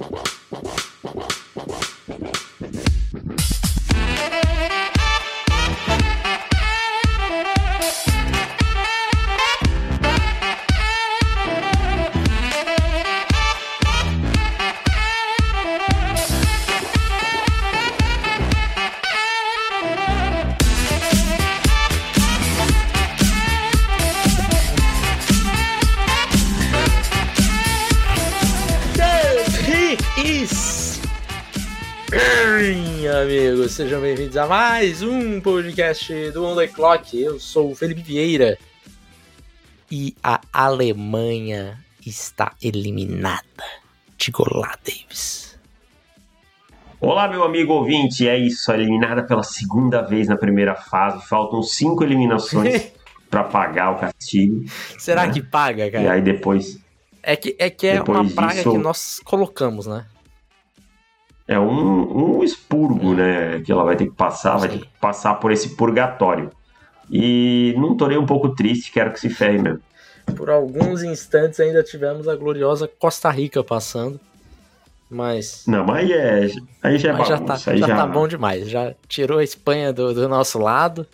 [0.00, 0.29] Well,
[34.30, 37.20] bem-vindos a mais um podcast do On The Clock.
[37.20, 38.56] Eu sou o Felipe Vieira
[39.90, 43.42] e a Alemanha está eliminada.
[44.16, 45.58] Digo lá, Davis.
[47.00, 51.26] Olá, meu amigo ouvinte, é isso, eliminada pela segunda vez na primeira fase.
[51.26, 52.92] Faltam cinco eliminações
[53.28, 54.64] para pagar o castigo.
[54.96, 55.32] Será né?
[55.32, 56.04] que paga, cara?
[56.04, 56.78] E aí depois.
[57.20, 58.70] É que é, que é uma praga disso...
[58.70, 60.06] que nós colocamos, né?
[61.50, 63.60] É um, um expurgo, né?
[63.62, 66.48] Que ela vai ter que passar, vai ter que passar por esse purgatório.
[67.10, 69.80] E num torneio um pouco triste, quero que se ferre mesmo.
[70.36, 74.20] Por alguns instantes ainda tivemos a gloriosa Costa Rica passando.
[75.10, 75.64] Mas.
[75.66, 76.48] Não, mas aí, é,
[76.84, 78.70] aí já é bagunça, já, tá, já, já, tá bom demais.
[78.70, 81.04] Já tirou a Espanha do, do nosso lado,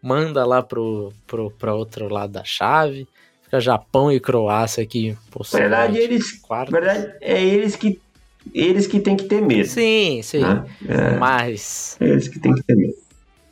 [0.00, 3.06] manda lá pro, pro, pra outro lado da chave.
[3.42, 5.14] Fica Japão e Croácia aqui.
[5.52, 6.32] Verdade, eles.
[6.40, 6.72] Quarto.
[6.72, 8.00] Verdade, é eles que
[8.52, 9.68] eles que têm que ter medo.
[9.68, 10.40] Sim, sim.
[10.40, 10.64] Né?
[10.88, 11.96] É, mas.
[12.00, 12.94] Eles que têm que ter medo.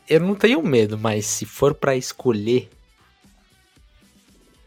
[0.09, 2.69] Eu não tenho medo, mas se for para escolher,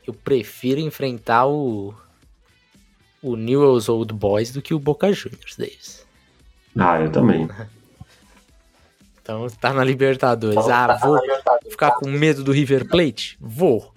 [0.07, 1.93] eu prefiro enfrentar o.
[3.21, 6.05] O Newell's Old Boys do que o Boca Juniors deles.
[6.77, 7.47] Ah, eu também.
[9.23, 10.57] Então tá na Libertadores.
[10.57, 11.17] Então, ah, tá vou
[11.69, 13.37] ficar com medo do River Plate?
[13.39, 13.92] Vou.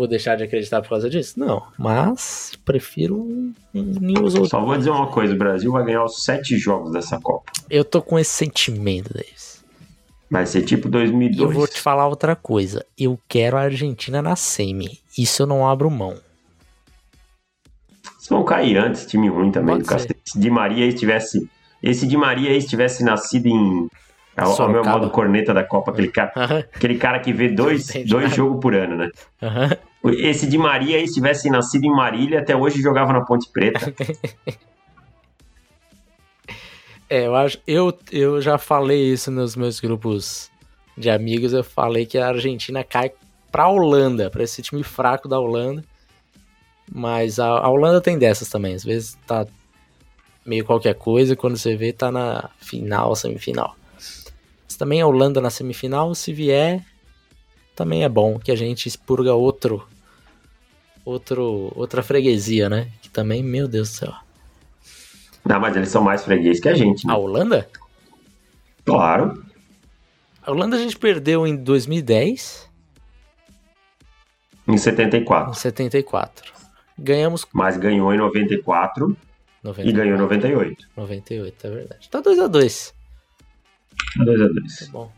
[0.00, 1.38] Vou deixar de acreditar por causa disso?
[1.38, 6.02] Não, mas prefiro um News ou Só vou dizer uma coisa: o Brasil vai ganhar
[6.02, 7.52] os sete jogos dessa Copa.
[7.68, 9.62] Eu tô com esse sentimento, Davis.
[10.30, 11.50] Vai ser tipo 2002.
[11.50, 12.82] Eu vou te falar outra coisa.
[12.96, 14.98] Eu quero a Argentina na semi.
[15.18, 16.14] Isso eu não abro mão.
[18.02, 19.82] Vocês vão cair antes, time ruim também.
[20.24, 21.46] Se Di Maria estivesse.
[21.82, 23.86] Esse Di Maria estivesse nascido em
[24.36, 26.32] é o, o meu modo corneta da Copa, aquele cara,
[26.74, 29.10] aquele cara que vê dois, dois jogos por ano, né?
[30.04, 33.94] Esse de Maria, se tivesse nascido em Marília, até hoje jogava na Ponte Preta.
[37.08, 37.58] é, eu acho.
[37.66, 40.50] Eu, eu já falei isso nos meus grupos
[40.96, 41.52] de amigos.
[41.52, 43.12] Eu falei que a Argentina cai
[43.52, 45.84] pra Holanda, pra esse time fraco da Holanda.
[46.90, 48.74] Mas a, a Holanda tem dessas também.
[48.74, 49.46] Às vezes tá
[50.46, 53.76] meio qualquer coisa, quando você vê, tá na final, semifinal
[54.80, 56.82] também a Holanda na semifinal, se vier,
[57.80, 59.88] também é bom que a gente expurga outro
[61.02, 62.90] outro outra freguesia, né?
[63.00, 64.14] Que também, meu Deus do céu.
[65.42, 67.14] Não, mas eles são mais fregueses que a gente, né?
[67.14, 67.66] A Holanda?
[68.84, 69.42] Claro.
[70.42, 72.68] A Holanda a gente perdeu em 2010.
[74.68, 75.52] Em 74.
[75.52, 76.52] Em 74.
[76.98, 77.46] Ganhamos.
[77.50, 79.16] Mas ganhou em 94.
[79.64, 79.88] 94.
[79.88, 80.86] E ganhou em 98.
[80.94, 82.10] 98, é verdade.
[82.10, 82.92] Tá 2x2.
[84.18, 84.84] 2x2.
[84.84, 85.10] Tá bom.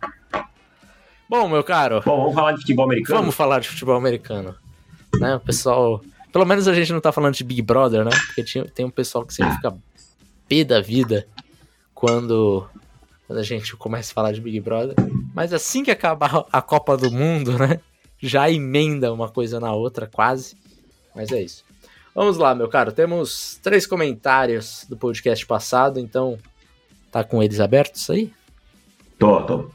[1.32, 2.02] Bom, meu caro.
[2.04, 3.18] Bom, vamos falar de futebol americano?
[3.20, 4.54] Vamos falar de futebol americano.
[5.18, 6.04] Né, o pessoal.
[6.30, 8.10] Pelo menos a gente não tá falando de Big Brother, né?
[8.26, 9.74] Porque tinha, tem um pessoal que sempre fica
[10.46, 11.26] pé da vida
[11.94, 12.68] quando,
[13.26, 14.94] quando a gente começa a falar de Big Brother.
[15.34, 17.80] Mas assim que acabar a Copa do Mundo, né?
[18.18, 20.54] Já emenda uma coisa na outra, quase.
[21.16, 21.64] Mas é isso.
[22.14, 22.92] Vamos lá, meu caro.
[22.92, 26.38] Temos três comentários do podcast passado, então
[27.10, 28.30] tá com eles abertos aí?
[29.22, 29.66] Tô, tô.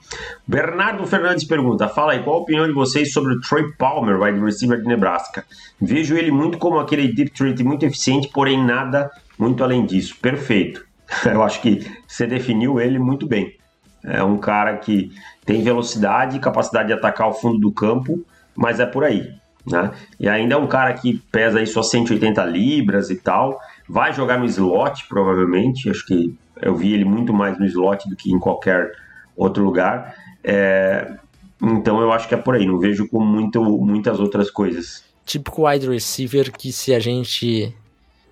[0.46, 4.42] Bernardo Fernandes pergunta: fala aí, qual a opinião de vocês sobre o Trey Palmer, wide
[4.42, 5.46] receiver de Nebraska?
[5.80, 9.10] Vejo ele muito como aquele deep threat muito eficiente, porém nada
[9.40, 10.18] muito além disso.
[10.22, 10.86] Perfeito.
[11.24, 13.56] Eu acho que você definiu ele muito bem.
[14.04, 15.14] É um cara que
[15.46, 18.20] tem velocidade capacidade de atacar o fundo do campo,
[18.54, 19.32] mas é por aí.
[19.66, 19.92] Né?
[20.20, 23.58] E ainda é um cara que pesa aí só 180 libras e tal.
[23.88, 25.90] Vai jogar no slot, provavelmente.
[25.90, 28.92] Acho que eu vi ele muito mais no slot do que em qualquer
[29.38, 30.16] outro lugar.
[30.44, 31.16] É,
[31.62, 35.04] então eu acho que é por aí, não vejo com muito, muitas outras coisas.
[35.26, 37.74] Típico wide receiver que se a gente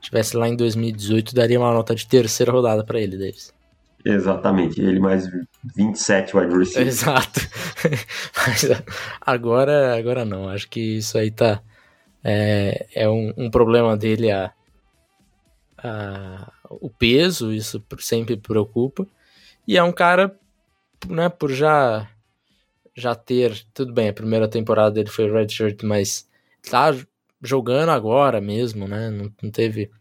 [0.01, 3.53] tivesse lá em 2018 daria uma nota de terceira rodada para ele, Davis.
[4.03, 5.27] Exatamente, ele mais
[5.75, 6.87] 27 wide receiver.
[6.87, 7.41] Exato.
[8.37, 8.69] Mas
[9.19, 11.61] agora, agora não, acho que isso aí tá
[12.23, 14.51] é, é um, um problema dele a,
[15.77, 19.05] a, o peso, isso sempre preocupa.
[19.67, 20.35] E é um cara
[21.07, 22.09] né, por já
[22.97, 26.27] já ter, tudo bem, a primeira temporada dele foi redshirt, mas
[26.69, 26.95] tá
[27.41, 29.09] jogando agora mesmo, né?
[29.09, 29.91] Não, não teve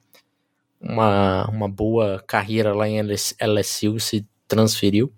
[0.80, 5.12] uma, uma boa carreira lá em LSU, se transferiu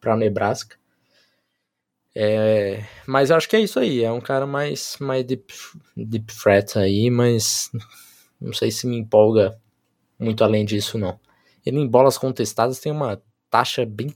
[0.00, 0.76] para Nebraska.
[2.14, 4.04] É, mas acho que é isso aí.
[4.04, 5.52] É um cara mais, mais deep,
[5.96, 7.70] deep threat aí, mas
[8.40, 9.58] não sei se me empolga
[10.18, 11.18] muito além disso, não.
[11.64, 14.14] Ele em bolas contestadas tem uma taxa bem,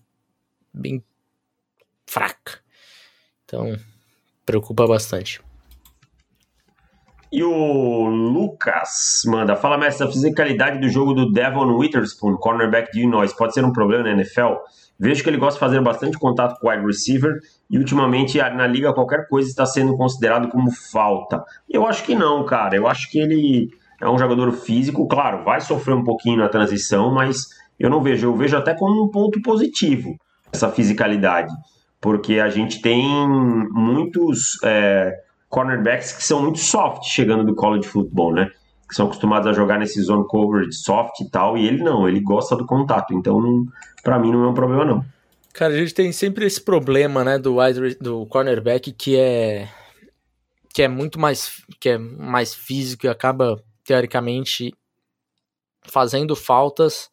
[0.73, 1.03] bem
[2.07, 2.59] fraca.
[3.45, 3.77] Então,
[4.45, 5.41] preocupa bastante.
[7.31, 13.01] E o Lucas manda: Fala, mestre, a fisicalidade do jogo do Devon Witherspoon, cornerback de
[13.01, 14.55] Illinois, pode ser um problema na NFL?
[14.99, 17.39] Vejo que ele gosta de fazer bastante contato com o wide receiver
[17.71, 21.45] e ultimamente na liga qualquer coisa está sendo considerado como falta.
[21.69, 22.75] Eu acho que não, cara.
[22.75, 23.71] Eu acho que ele
[24.01, 27.49] é um jogador físico, claro, vai sofrer um pouquinho na transição, mas
[27.79, 30.17] eu não vejo, eu vejo até como um ponto positivo
[30.53, 31.53] essa fisicalidade,
[32.01, 33.07] porque a gente tem
[33.71, 35.13] muitos é,
[35.49, 38.51] cornerbacks que são muito soft chegando do college football, né?
[38.89, 42.21] Que são acostumados a jogar nesse zone coverage soft e tal, e ele não, ele
[42.21, 43.67] gosta do contato, então
[44.03, 45.05] para mim não é um problema não.
[45.53, 49.69] Cara, a gente tem sempre esse problema, né, do wide, do cornerback que é
[50.73, 54.73] que é muito mais que é mais físico e acaba teoricamente
[55.83, 57.11] fazendo faltas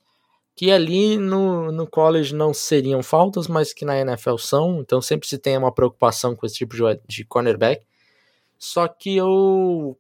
[0.56, 5.28] que ali no, no college não seriam faltas, mas que na NFL são, então sempre
[5.28, 7.86] se tem uma preocupação com esse tipo de, de cornerback.
[8.58, 9.98] Só que eu,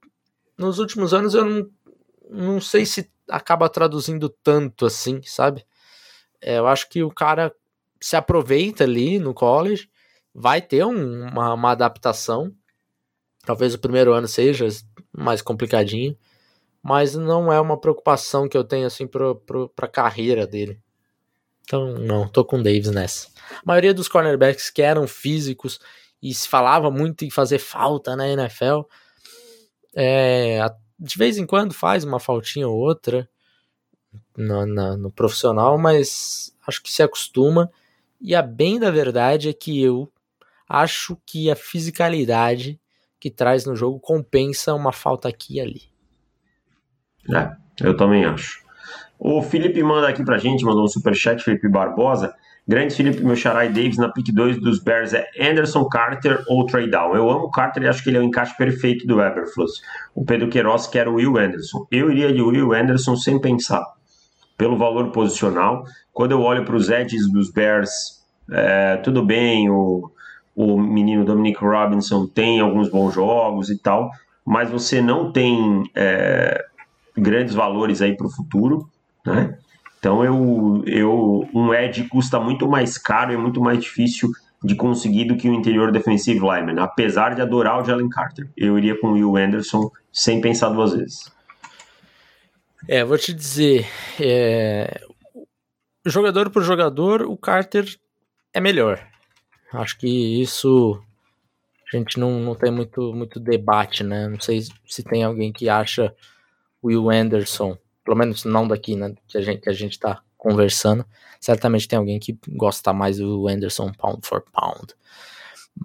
[0.58, 1.70] nos últimos anos, eu não,
[2.30, 5.66] não sei se acaba traduzindo tanto assim, sabe?
[6.42, 7.54] É, eu acho que o cara
[8.00, 9.90] se aproveita ali no college,
[10.34, 12.54] vai ter um, uma, uma adaptação.
[13.46, 14.68] Talvez o primeiro ano seja
[15.12, 16.18] mais complicadinho,
[16.86, 19.26] mas não é uma preocupação que eu tenho assim para
[19.82, 20.80] a carreira dele.
[21.64, 23.28] Então, não, tô com o Davis nessa.
[23.54, 25.80] A maioria dos cornerbacks que eram físicos
[26.22, 28.82] e se falava muito em fazer falta na NFL,
[29.96, 30.60] é,
[31.00, 33.28] de vez em quando faz uma faltinha ou outra
[34.38, 37.72] no, na, no profissional, mas acho que se acostuma.
[38.22, 40.08] E a bem da verdade é que eu
[40.70, 42.80] acho que a fisicalidade
[43.20, 45.95] que traz no jogo compensa uma falta aqui e ali.
[47.34, 47.52] É,
[47.82, 48.64] eu também acho.
[49.18, 52.34] O Felipe manda aqui pra gente, mandou um superchat, Felipe Barbosa.
[52.68, 56.66] Grande Felipe, meu xará e Davis na pick 2 dos Bears é Anderson, Carter ou
[56.66, 57.16] Trey Down.
[57.16, 59.82] Eu amo o Carter e acho que ele é o encaixe perfeito do Everflux.
[60.16, 61.86] O Pedro Queiroz quer o Will Anderson.
[61.92, 63.86] Eu iria de Will Anderson sem pensar.
[64.58, 65.84] Pelo valor posicional.
[66.12, 70.10] Quando eu olho para os edges dos Bears, é, tudo bem, o,
[70.56, 74.10] o menino Dominic Robinson tem alguns bons jogos e tal,
[74.44, 76.64] mas você não tem é,
[77.18, 78.90] grandes valores aí para o futuro,
[79.26, 79.58] né?
[80.00, 84.30] Então eu, eu um edge custa muito mais caro e é muito mais difícil
[84.64, 88.50] de conseguir do que o interior defensive lineman, apesar de adorar o Jalen Carter.
[88.56, 91.32] Eu iria com o Will Anderson sem pensar duas vezes.
[92.88, 93.86] É, vou te dizer,
[94.20, 95.02] é,
[96.06, 97.86] jogador por jogador, o Carter
[98.54, 99.06] é melhor.
[99.74, 101.02] Acho que isso
[101.92, 104.28] a gente não, não tem muito, muito debate, né?
[104.28, 106.14] Não sei se tem alguém que acha
[106.86, 109.16] Will Anderson, pelo menos não daqui, né?
[109.28, 111.06] Que a gente, que a gente tá conversando.
[111.40, 114.94] Certamente tem alguém que gosta mais do Anderson pound for pound.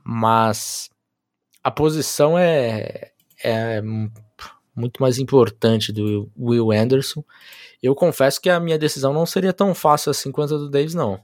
[0.04, 0.90] Mas
[1.62, 3.12] a posição é,
[3.42, 3.82] é
[4.74, 7.24] muito mais importante do Will Anderson.
[7.82, 10.94] Eu confesso que a minha decisão não seria tão fácil assim quanto a do Davis,
[10.94, 11.20] não.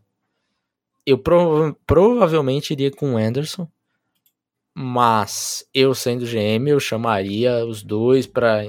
[1.04, 1.22] Eu
[1.86, 3.68] provavelmente iria com o Anderson,
[4.74, 8.64] mas eu sendo GM, eu chamaria os dois para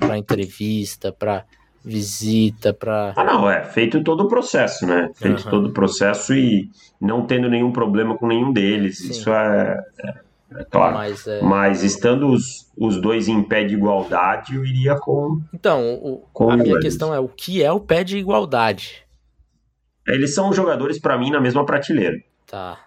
[0.00, 1.44] para entrevista, para
[1.84, 5.10] visita, para Ah, não, é feito todo o processo, né?
[5.14, 5.50] Feito uhum.
[5.50, 6.68] todo o processo e
[7.00, 8.98] não tendo nenhum problema com nenhum deles.
[8.98, 9.10] Sim.
[9.10, 10.94] Isso é, é, é claro.
[10.94, 11.40] Mas, é...
[11.42, 15.40] Mas, estando os, os dois em pé de igualdade, eu iria com.
[15.54, 16.84] Então, o, com a minha eles.
[16.84, 19.06] questão é o que é o pé de igualdade?
[20.06, 22.18] Eles são jogadores para mim na mesma prateleira.
[22.46, 22.78] Tá.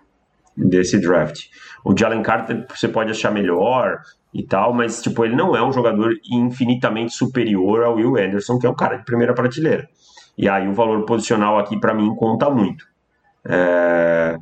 [0.55, 1.47] Desse draft.
[1.83, 4.01] O Jalen Carter você pode achar melhor,
[4.33, 8.65] e tal, mas tipo, ele não é um jogador infinitamente superior ao Will Anderson, que
[8.65, 9.87] é um cara de primeira prateleira.
[10.37, 12.87] E aí o valor posicional aqui para mim conta muito.
[13.45, 14.37] É...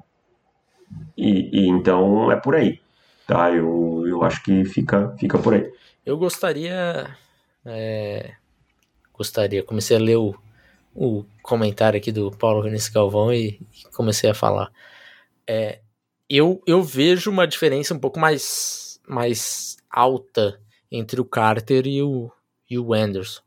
[1.18, 2.80] E, e, então é por aí.
[3.28, 3.52] Tá?
[3.52, 5.70] Eu, eu acho que fica, fica por aí.
[6.06, 7.08] Eu gostaria.
[7.66, 8.32] É...
[9.14, 10.34] Gostaria, comecei a ler o,
[10.96, 14.72] o comentário aqui do Paulo Vinícius Galvão e, e comecei a falar.
[15.46, 15.80] É,
[16.30, 22.32] eu, eu vejo uma diferença um pouco mais, mais alta entre o Carter e o,
[22.70, 23.42] e o Anderson.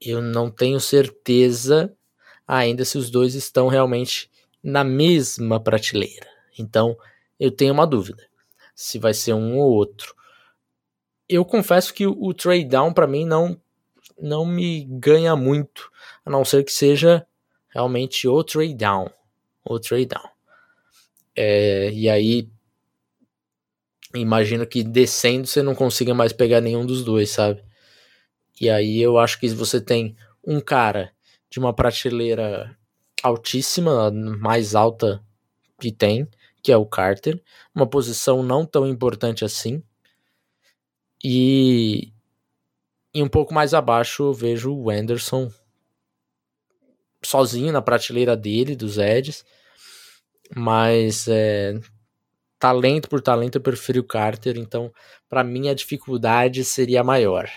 [0.00, 1.94] Eu não tenho certeza
[2.46, 4.30] ainda se os dois estão realmente
[4.62, 6.28] na mesma prateleira.
[6.58, 6.96] Então,
[7.38, 8.26] eu tenho uma dúvida
[8.74, 10.14] se vai ser um ou outro.
[11.28, 13.60] Eu confesso que o, o trade down para mim não
[14.20, 15.90] não me ganha muito,
[16.24, 17.26] a não ser que seja
[17.68, 19.10] realmente o trade down.
[19.64, 20.28] O trade down.
[21.34, 22.48] É, e aí,
[24.14, 27.62] imagino que descendo você não consiga mais pegar nenhum dos dois, sabe?
[28.60, 30.16] E aí eu acho que você tem
[30.46, 31.12] um cara
[31.50, 32.76] de uma prateleira
[33.22, 35.22] altíssima, mais alta
[35.80, 36.28] que tem,
[36.62, 37.42] que é o Carter,
[37.74, 39.82] uma posição não tão importante assim.
[41.22, 42.12] E,
[43.14, 45.50] e um pouco mais abaixo eu vejo o Anderson
[47.24, 49.44] sozinho na prateleira dele, dos Eds.
[50.54, 51.78] Mas é,
[52.62, 54.92] talento por talento eu prefiro o Carter, então
[55.28, 57.50] para mim a dificuldade seria maior.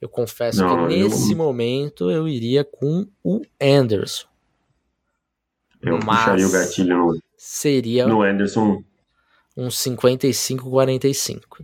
[0.00, 1.36] Eu confesso Não, que nesse eu...
[1.36, 4.26] momento eu iria com o Anderson.
[5.82, 8.82] Eu Mas puxaria o gatilho no, seria no Anderson.
[9.54, 11.62] Um 55-45.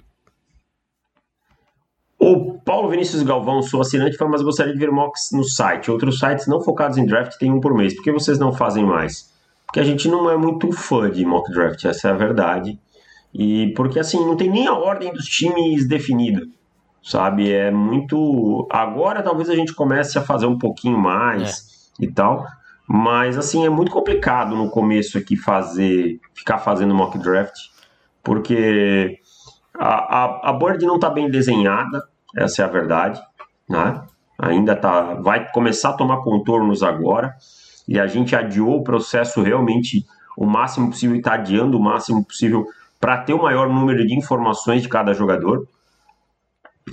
[2.18, 5.90] O Paulo Vinícius Galvão, sou assinante, mas gostaria de ver mocks no site.
[5.90, 7.94] Outros sites não focados em draft têm um por mês.
[7.94, 9.31] Por que vocês não fazem mais?
[9.72, 12.78] Porque a gente não é muito fã de mock draft, essa é a verdade.
[13.32, 16.42] E porque assim, não tem nem a ordem dos times definida.
[17.02, 17.50] Sabe?
[17.50, 18.68] É muito.
[18.70, 22.04] Agora talvez a gente comece a fazer um pouquinho mais é.
[22.04, 22.46] e tal.
[22.86, 26.20] Mas assim, é muito complicado no começo aqui fazer.
[26.34, 27.56] ficar fazendo mock draft.
[28.22, 29.18] Porque
[29.74, 32.02] a, a, a board não está bem desenhada
[32.36, 33.20] essa é a verdade,
[33.66, 34.02] né?
[34.38, 37.34] Ainda tá, vai começar a tomar contornos agora
[37.88, 40.04] e a gente adiou o processo realmente
[40.36, 42.66] o máximo possível e está adiando o máximo possível
[43.00, 45.66] para ter o maior número de informações de cada jogador.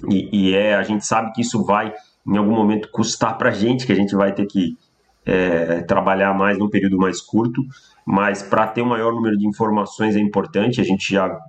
[0.10, 1.94] E, e, é, a gente sabe que isso vai
[2.28, 4.78] em algum momento custar para a gente, que a gente vai ter que
[5.26, 7.62] é, trabalhar mais num período mais curto,
[8.06, 11.40] mas para ter o maior número de informações é importante, a gente já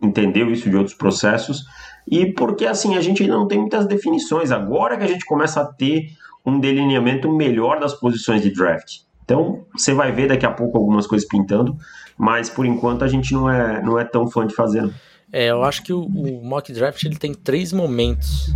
[0.00, 1.64] entendeu isso de outros processos,
[2.06, 4.50] e porque assim a gente ainda não tem muitas definições.
[4.50, 6.10] Agora que a gente começa a ter
[6.44, 9.00] um delineamento melhor das posições de draft.
[9.24, 11.76] Então você vai ver daqui a pouco algumas coisas pintando,
[12.16, 14.92] mas por enquanto a gente não é, não é tão fã de fazer.
[15.32, 18.52] É, eu acho que o, o mock draft ele tem três momentos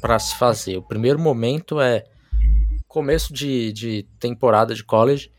[0.00, 0.78] para se fazer.
[0.78, 2.04] O primeiro momento é
[2.88, 5.30] começo de, de temporada de college.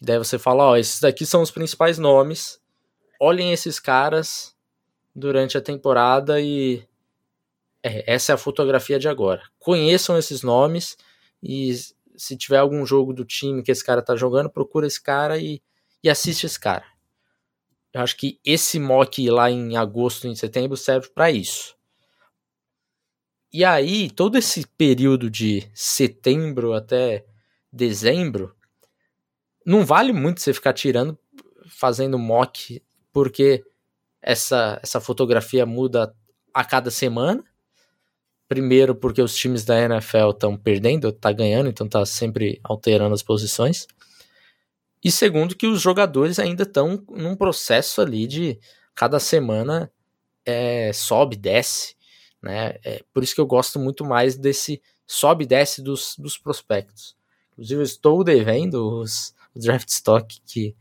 [0.00, 2.60] Daí você fala, ó, esses daqui são os principais nomes.
[3.20, 4.54] Olhem esses caras
[5.14, 6.82] durante a temporada e
[7.86, 9.42] é, essa é a fotografia de agora.
[9.58, 10.96] Conheçam esses nomes
[11.42, 11.72] e
[12.16, 15.62] se tiver algum jogo do time que esse cara tá jogando, procura esse cara e,
[16.02, 16.84] e assiste esse cara.
[17.92, 21.76] Eu acho que esse mock lá em agosto, em setembro, serve para isso.
[23.52, 27.24] E aí, todo esse período de setembro até
[27.72, 28.54] dezembro,
[29.64, 31.18] não vale muito você ficar tirando,
[31.68, 33.64] fazendo mock, porque
[34.20, 36.14] essa, essa fotografia muda
[36.52, 37.42] a cada semana.
[38.48, 43.22] Primeiro, porque os times da NFL estão perdendo, tá ganhando, então tá sempre alterando as
[43.22, 43.86] posições.
[45.02, 48.58] E segundo, que os jogadores ainda estão num processo ali de
[48.94, 49.90] cada semana
[50.44, 51.96] é, sobe, desce.
[52.42, 52.76] Né?
[52.84, 57.16] É por isso que eu gosto muito mais desse sobe e desce dos, dos prospectos.
[57.52, 60.76] Inclusive, eu estou devendo os, os draft stock que,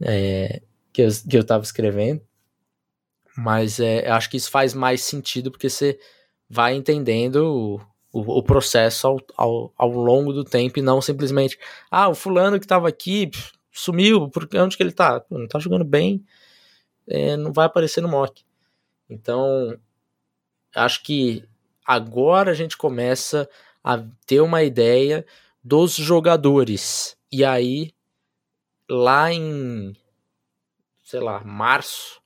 [0.00, 2.22] é, que, eu, que eu tava escrevendo.
[3.36, 5.98] Mas é, acho que isso faz mais sentido porque você
[6.52, 7.80] vai entendendo o,
[8.12, 11.58] o, o processo ao, ao, ao, longo do tempo e não simplesmente,
[11.90, 15.24] ah, o fulano que estava aqui pff, sumiu, porque onde que ele tá?
[15.30, 16.22] Não tá jogando bem,
[17.08, 18.44] é, não vai aparecer no mock.
[19.08, 19.78] Então,
[20.76, 21.42] acho que
[21.86, 23.48] agora a gente começa
[23.82, 25.24] a ter uma ideia
[25.64, 27.16] dos jogadores.
[27.32, 27.94] E aí,
[28.90, 29.96] lá em,
[31.02, 32.20] sei lá, março,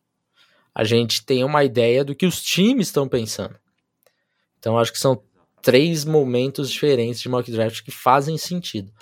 [0.75, 3.57] a gente tem uma ideia do que os times estão pensando.
[4.67, 5.23] Então acho que são
[5.63, 8.93] três momentos diferentes de mock draft que fazem sentido.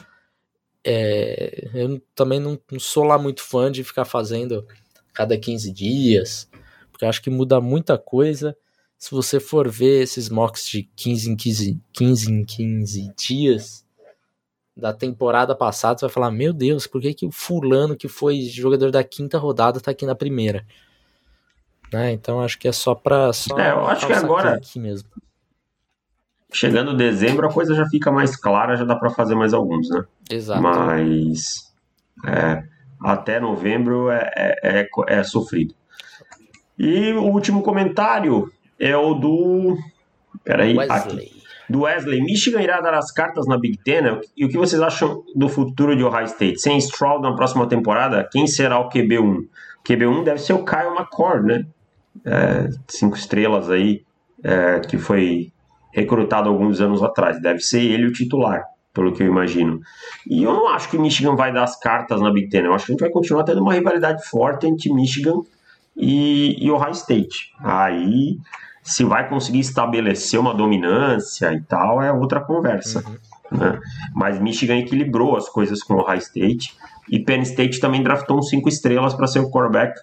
[0.84, 4.66] É, eu também não, não, sou lá muito fã de ficar fazendo
[5.14, 6.50] cada 15 dias,
[6.92, 8.54] porque acho que muda muita coisa.
[8.98, 13.86] Se você for ver esses mocks de 15 em 15, 15 em 15 dias
[14.76, 18.42] da temporada passada, você vai falar: Meu Deus, por que, que o fulano que foi
[18.42, 20.66] jogador da quinta rodada tá aqui na primeira?
[21.90, 22.12] Né?
[22.12, 25.08] Então acho que é só para só É, eu acho que agora aqui mesmo.
[26.54, 30.04] Chegando dezembro a coisa já fica mais clara, já dá para fazer mais alguns, né?
[30.30, 30.62] Exato.
[30.62, 31.72] Mas
[32.26, 32.62] é,
[33.02, 35.74] até novembro é, é, é, é sofrido.
[36.78, 39.76] E o último comentário é o do.
[40.42, 40.96] Peraí, Wesley.
[40.96, 41.42] aqui.
[41.68, 42.20] Do Wesley.
[42.22, 44.02] Michigan irá dar as cartas na Big Ten?
[44.02, 44.20] Né?
[44.36, 46.60] E o que vocês acham do futuro de Ohio State?
[46.60, 49.46] Sem Stroud na próxima temporada, quem será o QB1?
[49.86, 51.66] QB1 deve ser o Kyle McCord, né?
[52.24, 54.04] é, cinco estrelas aí,
[54.42, 55.52] é, que foi
[55.94, 57.40] recrutado alguns anos atrás.
[57.40, 59.80] Deve ser ele o titular, pelo que eu imagino.
[60.28, 62.64] E eu não acho que Michigan vai dar as cartas na Big Ten.
[62.64, 65.40] Eu acho que a gente vai continuar tendo uma rivalidade forte entre Michigan
[65.96, 67.52] e, e Ohio State.
[67.60, 68.36] Aí,
[68.82, 73.04] se vai conseguir estabelecer uma dominância e tal, é outra conversa.
[73.52, 73.58] Uhum.
[73.58, 73.78] Né?
[74.14, 76.76] Mas Michigan equilibrou as coisas com Ohio State.
[77.08, 80.00] E Penn State também draftou um cinco estrelas para ser o quarterback,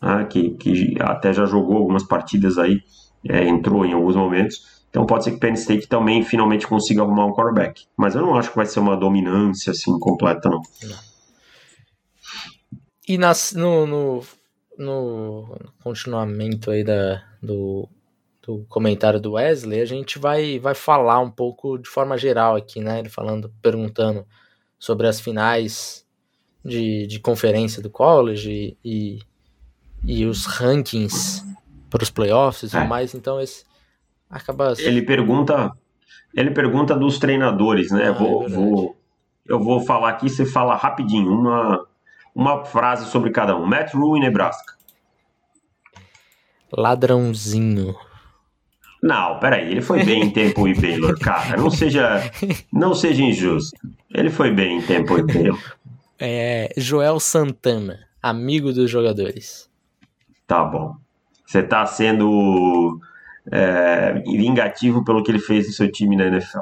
[0.00, 0.26] né?
[0.30, 2.82] que, que até já jogou algumas partidas aí,
[3.28, 4.83] é, entrou em alguns momentos.
[4.94, 7.84] Então pode ser que Penn State também finalmente consiga arrumar um quarterback.
[7.96, 10.62] Mas eu não acho que vai ser uma dominância assim completa, não.
[13.08, 14.22] E nas, no, no,
[14.78, 17.88] no continuamento aí da, do,
[18.40, 22.78] do comentário do Wesley, a gente vai, vai falar um pouco de forma geral aqui,
[22.78, 23.00] né?
[23.00, 24.24] Ele falando, perguntando
[24.78, 26.06] sobre as finais
[26.64, 29.18] de, de conferência do college e,
[30.04, 31.42] e os rankings
[31.90, 32.86] para os playoffs e tudo é.
[32.86, 33.12] mais.
[33.12, 33.64] Então esse
[34.34, 34.74] acaba.
[34.78, 35.72] Ele pergunta,
[36.34, 38.08] ele pergunta dos treinadores, né?
[38.08, 38.96] Ah, vou, é vou,
[39.46, 41.86] eu vou falar aqui, você fala rapidinho, uma,
[42.34, 43.64] uma frase sobre cada um.
[43.64, 44.74] Matt Rule em Nebraska.
[46.72, 47.94] Ladrãozinho.
[49.00, 51.56] Não, peraí, ele foi bem em tempo e Baylor, cara.
[51.56, 52.22] Não seja,
[52.72, 53.76] não seja injusto.
[54.12, 55.76] Ele foi bem em tempo e Baylor.
[56.18, 59.70] É, Joel Santana, amigo dos jogadores.
[60.46, 60.96] Tá bom.
[61.46, 62.98] Você tá sendo
[63.50, 66.60] é, vingativo pelo que ele fez no seu time na NFL.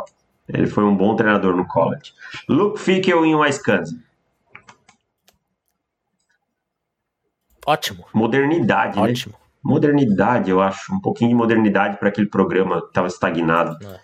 [0.48, 2.12] Ele foi um bom treinador no college.
[2.48, 4.00] Luke Fickel em Wisconsin.
[7.66, 8.04] Ótimo.
[8.12, 9.02] Modernidade, né?
[9.10, 9.34] Ótimo.
[9.34, 9.38] né?
[9.62, 10.92] Modernidade, eu acho.
[10.92, 13.78] Um pouquinho de modernidade para aquele programa que estava estagnado.
[13.86, 14.00] É.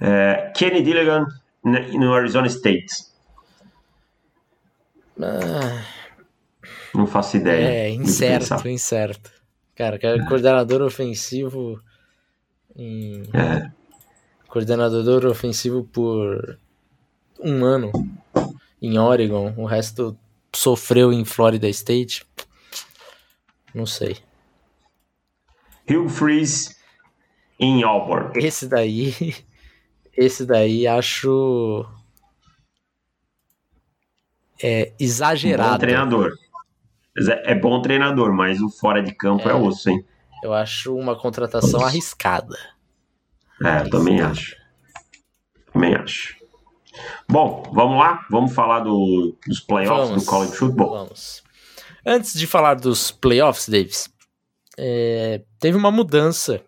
[0.00, 1.26] É, Kenny Dilligan
[1.64, 3.08] no Arizona State.
[5.20, 5.82] Ah,
[6.94, 7.66] Não faço ideia.
[7.66, 9.32] É, incerto, incerto.
[9.74, 11.80] Cara, coordenador ofensivo
[12.78, 13.70] em é.
[14.46, 16.58] coordenador ofensivo por
[17.40, 17.90] um ano
[18.80, 20.16] em Oregon, o resto
[20.54, 22.24] sofreu em Florida State.
[23.74, 24.16] Não sei.
[25.90, 26.76] Hugh Freeze
[27.58, 28.32] em Auburn.
[28.36, 29.14] Esse daí,
[30.16, 31.84] esse daí acho
[34.62, 35.72] é exagerado.
[35.72, 36.32] Bom treinador.
[37.44, 40.04] É bom treinador, mas o fora de campo é, é osso, hein?
[40.42, 42.56] Eu acho uma contratação arriscada.
[43.64, 44.56] É, também acho.
[45.72, 46.36] Também acho.
[47.28, 48.26] Bom, vamos lá?
[48.30, 50.90] Vamos falar do, dos playoffs vamos, do college football?
[50.90, 51.42] Vamos.
[52.04, 54.08] Antes de falar dos playoffs, Davis,
[54.78, 56.62] é, teve uma mudança,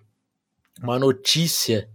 [0.83, 1.89] uma notícia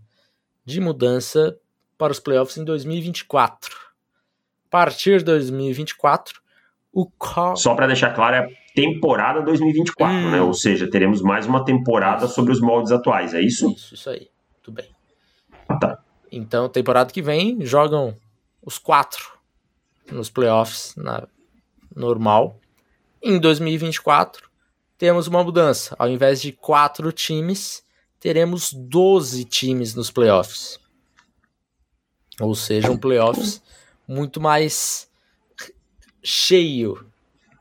[0.66, 1.58] de mudança
[1.98, 3.76] para os playoffs em 2024.
[4.68, 6.42] A partir de 2024,
[6.92, 7.56] o co...
[7.56, 10.32] Só para deixar claro, é temporada 2024, hum.
[10.32, 10.42] né?
[10.42, 13.72] Ou seja, teremos mais uma temporada sobre os moldes atuais, é isso?
[13.72, 14.30] Isso, isso aí.
[14.66, 14.90] Tudo bem.
[15.70, 16.04] Ah, tá.
[16.32, 18.20] Então, temporada que vem, jogam
[18.64, 19.38] os quatro
[20.12, 21.28] nos playoffs na
[21.96, 22.60] normal.
[23.22, 24.50] Em 2024,
[24.98, 25.96] temos uma mudança.
[26.00, 27.86] Ao invés de quatro times,
[28.20, 30.80] teremos 12 times nos playoffs.
[32.40, 33.62] Ou seja, um playoffs
[34.08, 35.08] muito mais
[36.24, 37.06] cheio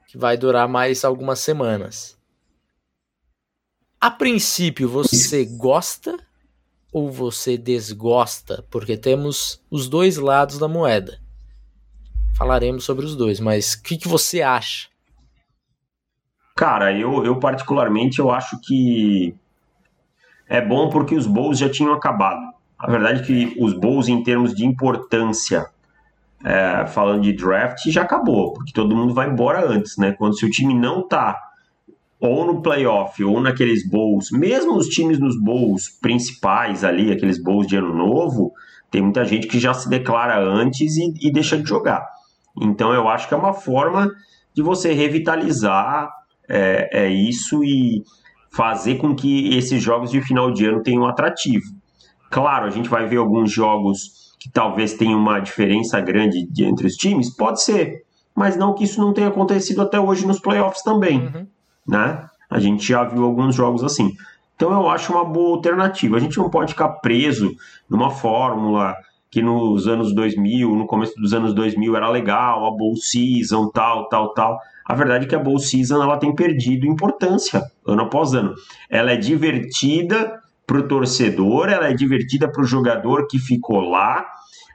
[0.07, 2.17] que vai durar mais algumas semanas.
[4.01, 6.19] A princípio, você gosta
[6.95, 8.65] ou você desgosta?
[8.71, 11.19] Porque temos os dois lados da moeda.
[12.39, 14.89] Falaremos sobre os dois, mas o que, que você acha?
[16.57, 19.35] Cara, eu, eu particularmente eu acho que
[20.49, 22.41] é bom porque os bowls já tinham acabado.
[22.79, 25.67] A verdade é que os bowls, em termos de importância
[26.45, 30.13] é, falando de draft, já acabou, porque todo mundo vai embora antes, né?
[30.13, 31.54] Quando seu time não tá
[32.27, 37.67] ou no playoff ou naqueles bowls, mesmo os times nos bowls principais ali, aqueles bowls
[37.67, 38.51] de ano novo,
[38.91, 42.03] tem muita gente que já se declara antes e, e deixa de jogar.
[42.63, 44.11] Então eu acho que é uma forma
[44.55, 46.09] de você revitalizar
[46.49, 48.03] é, é isso e
[48.51, 51.67] fazer com que esses jogos de final de ano tenham um atrativo.
[52.31, 56.87] Claro, a gente vai ver alguns jogos que talvez tenha uma diferença grande de, entre
[56.87, 57.29] os times?
[57.37, 61.47] Pode ser, mas não que isso não tenha acontecido até hoje nos playoffs também, uhum.
[61.87, 62.27] Né?
[62.51, 64.13] A gente já viu alguns jogos assim.
[64.57, 66.17] Então eu acho uma boa alternativa.
[66.17, 67.53] A gente não pode ficar preso
[67.89, 68.95] numa fórmula
[69.31, 74.09] que nos anos 2000, no começo dos anos 2000 era legal, a bowl season, tal,
[74.09, 74.59] tal, tal.
[74.87, 78.55] A verdade é que a bowl season ela tem perdido importância ano após ano.
[78.89, 84.25] Ela é divertida para o torcedor, ela é divertida para o jogador que ficou lá,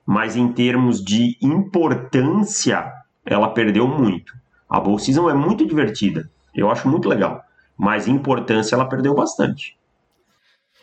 [0.06, 2.91] mas em termos de importância,
[3.26, 4.34] ela perdeu muito.
[4.69, 7.43] A Bowl Season é muito divertida, eu acho muito legal,
[7.77, 9.77] mas em importância ela perdeu bastante.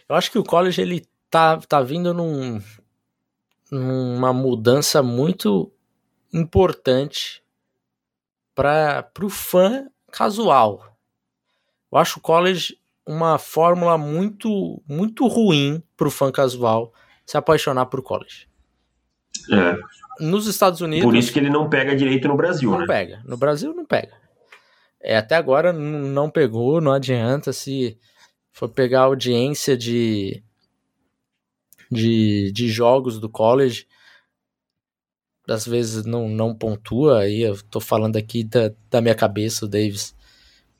[0.09, 2.61] Eu acho que o college ele tá, tá vindo num,
[3.71, 5.71] numa mudança muito
[6.33, 7.43] importante
[8.55, 10.97] para o fã casual.
[11.91, 16.93] Eu acho o college uma fórmula muito muito ruim para o fã casual
[17.25, 18.49] se apaixonar por college.
[19.53, 19.77] É.
[20.25, 21.05] Nos Estados Unidos.
[21.05, 22.87] Por isso que ele não pega direito no Brasil, não né?
[22.87, 23.23] pega.
[23.25, 24.15] No Brasil não pega.
[25.09, 27.97] É, até agora não pegou, não adianta se
[28.53, 30.43] for pegar audiência de,
[31.89, 33.87] de, de jogos do college,
[35.49, 39.69] às vezes não, não pontua, aí eu tô falando aqui da, da minha cabeça, o
[39.69, 40.13] Davis.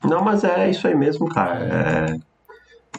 [0.03, 2.19] Não, mas é isso aí mesmo, cara.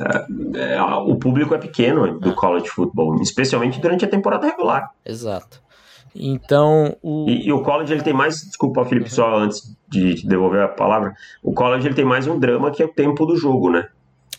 [0.01, 2.35] É, é, é, o público é pequeno do é.
[2.35, 4.95] college football, especialmente durante a temporada regular.
[5.05, 5.63] Exato.
[6.15, 7.29] Então, o...
[7.29, 9.15] E, e, o college ele tem mais, desculpa, Felipe, uhum.
[9.15, 12.87] só antes de devolver a palavra, o college ele tem mais um drama que é
[12.87, 13.89] o tempo do jogo, né?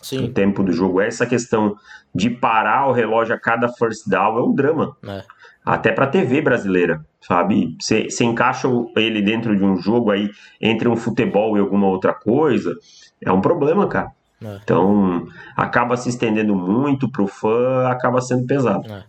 [0.01, 0.25] Sim.
[0.25, 1.75] O tempo do jogo, essa questão
[2.13, 4.95] de parar o relógio a cada first down é um drama.
[5.05, 5.23] É.
[5.65, 7.75] Até pra TV brasileira, sabe?
[7.79, 10.29] Você encaixa ele dentro de um jogo aí,
[10.61, 12.75] entre um futebol e alguma outra coisa,
[13.23, 14.11] é um problema, cara.
[14.41, 14.59] É.
[14.63, 18.91] Então, acaba se estendendo muito pro fã, acaba sendo pesado.
[18.91, 19.03] É.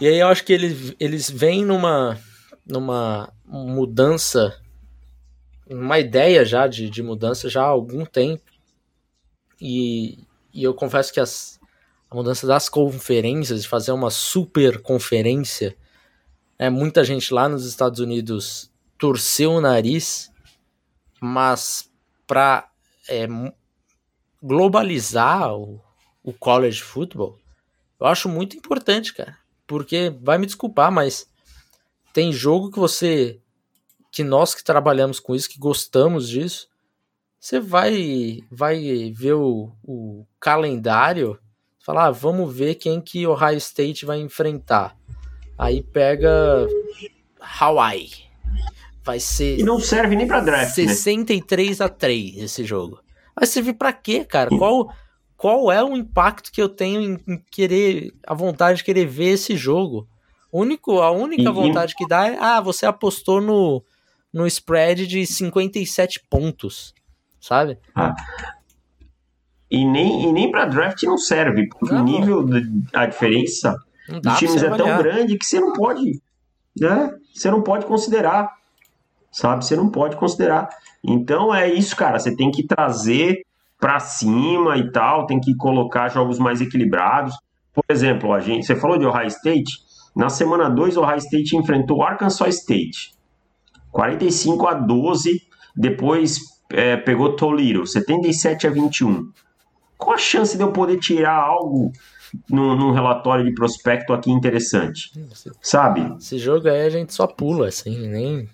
[0.00, 2.16] E aí eu acho que eles, eles vêm numa,
[2.66, 4.56] numa mudança,
[5.66, 8.42] uma ideia já de, de mudança já há algum tempo.
[9.60, 10.18] E,
[10.52, 11.60] e eu confesso que as,
[12.10, 15.76] a mudança das conferências, de fazer uma super conferência,
[16.58, 20.30] é, muita gente lá nos Estados Unidos torceu o nariz,
[21.20, 21.90] mas
[22.26, 22.68] para
[23.08, 23.26] é,
[24.42, 25.80] globalizar o,
[26.22, 27.38] o college football,
[27.98, 29.38] eu acho muito importante, cara.
[29.66, 31.26] Porque vai me desculpar, mas
[32.12, 33.40] tem jogo que você
[34.12, 36.68] que nós que trabalhamos com isso, que gostamos disso,
[37.40, 41.38] você vai vai ver o, o calendário,
[41.84, 44.96] falar, ah, vamos ver quem que o Ohio State vai enfrentar.
[45.58, 46.68] Aí pega
[47.40, 48.10] Hawaii.
[49.02, 51.86] Vai ser E não serve nem para draft, 63 né?
[51.86, 53.00] a 3 esse jogo.
[53.34, 54.50] Vai servir para quê, cara?
[54.50, 54.94] Qual
[55.42, 59.30] qual é o impacto que eu tenho em, em querer, a vontade de querer ver
[59.30, 60.06] esse jogo.
[60.52, 63.82] Único, a única e, vontade que dá é, ah, você apostou no,
[64.32, 66.94] no spread de 57 pontos,
[67.40, 67.78] sabe?
[67.94, 68.14] Ah.
[69.70, 72.02] E nem, e nem pra draft não serve, porque não.
[72.02, 72.46] o nível,
[72.92, 73.76] a diferença
[74.22, 76.20] dos times é tão grande que você não pode,
[76.78, 77.10] né?
[77.34, 78.50] Você não pode considerar,
[79.30, 79.64] sabe?
[79.64, 80.68] Você não pode considerar.
[81.02, 83.44] Então é isso, cara, você tem que trazer
[83.80, 87.34] para cima e tal, tem que colocar jogos mais equilibrados.
[87.72, 89.80] Por exemplo, a gente, você falou de Ohio State,
[90.14, 93.14] na semana 2 o Ohio State enfrentou Arkansas State.
[93.92, 95.42] 45 a 12,
[95.76, 96.40] depois
[96.72, 99.30] é, pegou Toledo, 77 a 21.
[99.96, 101.92] Qual a chance de eu poder tirar algo
[102.50, 105.12] num, num relatório de prospecto aqui interessante?
[105.60, 106.16] Sabe?
[106.18, 108.48] Esse jogo aí a gente só pula, assim, nem.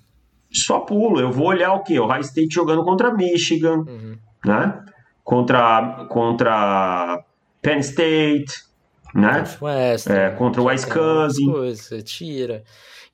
[0.53, 1.22] Só pula.
[1.22, 1.98] Eu vou olhar o quê?
[1.98, 4.18] O Ohio State jogando contra Michigan, uhum.
[4.44, 4.83] né?
[5.29, 7.22] contra, contra
[7.61, 8.46] Penn State,
[9.14, 9.44] né?
[9.61, 11.53] West, é, contra o Wisconsin.
[11.53, 12.64] Você tira.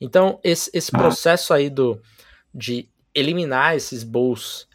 [0.00, 0.98] Então, esse, esse ah.
[0.98, 2.00] processo aí do,
[2.54, 4.66] de eliminar esses bowls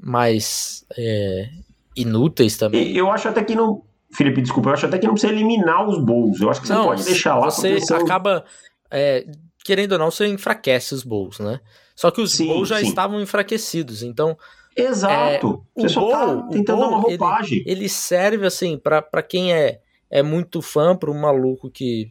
[0.00, 1.48] mais é,
[1.96, 2.96] inúteis também.
[2.96, 3.82] Eu acho até que não.
[4.10, 6.40] Felipe, desculpa, eu acho até que não precisa eliminar os bowls.
[6.40, 7.50] Eu acho que você não, pode deixar lá.
[7.50, 8.44] Você acaba.
[8.90, 9.26] É,
[9.64, 11.60] querendo ou não, você enfraquece os bowls, né?
[11.94, 12.86] Só que os sim, bowls já sim.
[12.86, 14.02] estavam enfraquecidos.
[14.02, 14.36] Então,
[14.78, 15.66] Exato.
[15.76, 17.58] É, Você só gol, tá tentando dar uma roupagem.
[17.58, 22.08] Ele, ele serve, assim, para quem é, é muito fã, para um maluco que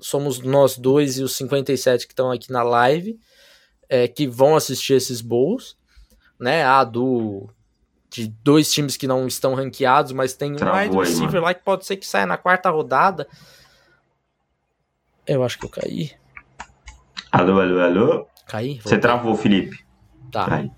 [0.00, 3.18] somos nós dois e os 57 que estão aqui na live,
[3.88, 5.76] é, que vão assistir esses bowls,
[6.38, 6.64] né?
[6.64, 7.48] A do
[8.10, 11.86] de dois times que não estão ranqueados, mas tem um wide receiver lá que pode
[11.86, 13.28] ser que saia na quarta rodada.
[15.26, 16.10] Eu acho que eu caí.
[17.30, 18.26] Alô, alô, alô.
[18.48, 18.80] Caí?
[18.82, 19.84] Você travou, Felipe.
[20.32, 20.46] Tá.
[20.46, 20.70] Cai.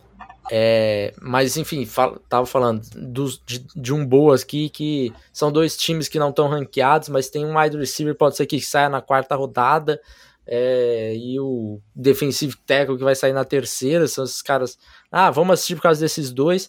[0.54, 5.78] É, mas enfim, fal, tava falando dos, de, de, um Boas aqui que são dois
[5.78, 9.00] times que não estão ranqueados, mas tem um wide receiver, pode ser que saia na
[9.00, 9.98] quarta rodada,
[10.46, 14.78] é, e o defensive tackle que vai sair na terceira, são esses caras.
[15.10, 16.68] Ah, vamos assistir por causa desses dois.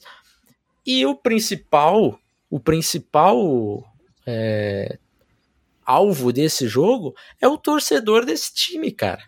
[0.85, 2.17] E o principal,
[2.49, 3.83] o principal
[4.25, 4.97] é,
[5.85, 9.23] alvo desse jogo é o torcedor desse time, cara.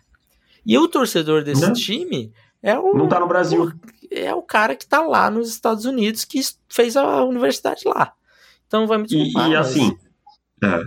[0.64, 1.74] E o torcedor desse não.
[1.74, 2.94] time é o.
[2.94, 3.64] Não tá no Brasil.
[3.64, 3.72] O,
[4.10, 8.12] é o cara que tá lá nos Estados Unidos que fez a universidade lá.
[8.66, 9.48] Então vai me desculpar.
[9.48, 9.96] E, e assim,
[10.62, 10.80] é,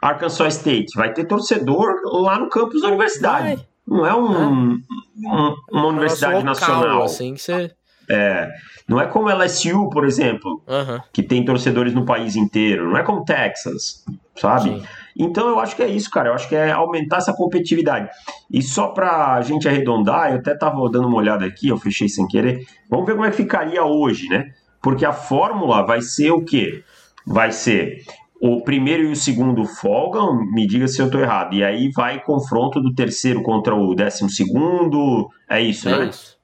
[0.00, 3.56] Arkansas State vai ter torcedor lá no campus da universidade.
[3.56, 3.66] Vai.
[3.86, 7.02] Não é um, um uma universidade local, nacional.
[7.02, 7.74] Assim, que você...
[8.08, 8.50] É,
[8.86, 11.02] não é como LSU, por exemplo, Aham.
[11.12, 12.90] que tem torcedores no país inteiro.
[12.90, 14.04] Não é como Texas,
[14.36, 14.70] sabe?
[14.70, 14.86] Sim.
[15.16, 16.30] Então eu acho que é isso, cara.
[16.30, 18.08] Eu acho que é aumentar essa competitividade.
[18.50, 22.26] E só pra gente arredondar, eu até tava dando uma olhada aqui, eu fechei sem
[22.26, 22.66] querer.
[22.90, 24.52] Vamos ver como é que ficaria hoje, né?
[24.82, 26.82] Porque a fórmula vai ser o quê?
[27.26, 28.02] Vai ser
[28.40, 31.54] o primeiro e o segundo folgam, me diga se eu tô errado.
[31.54, 35.30] E aí vai confronto do terceiro contra o décimo segundo.
[35.48, 36.06] É isso, É né?
[36.06, 36.36] isso.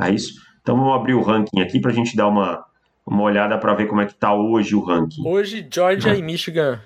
[0.00, 0.32] É isso.
[0.62, 2.64] Então vamos abrir o ranking aqui pra gente dar uma,
[3.04, 5.26] uma olhada pra ver como é que tá hoje o ranking.
[5.26, 6.80] Hoje, Georgia e Michigan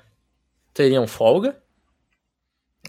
[0.76, 1.58] teriam folga.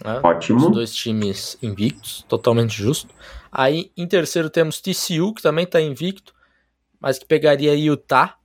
[0.04, 0.20] né?
[0.22, 0.66] Ótimo.
[0.66, 3.12] Os dois times invictos, totalmente justo.
[3.50, 6.34] Aí, em terceiro, temos TCU, que também tá invicto,
[7.00, 8.36] mas que pegaria Utah.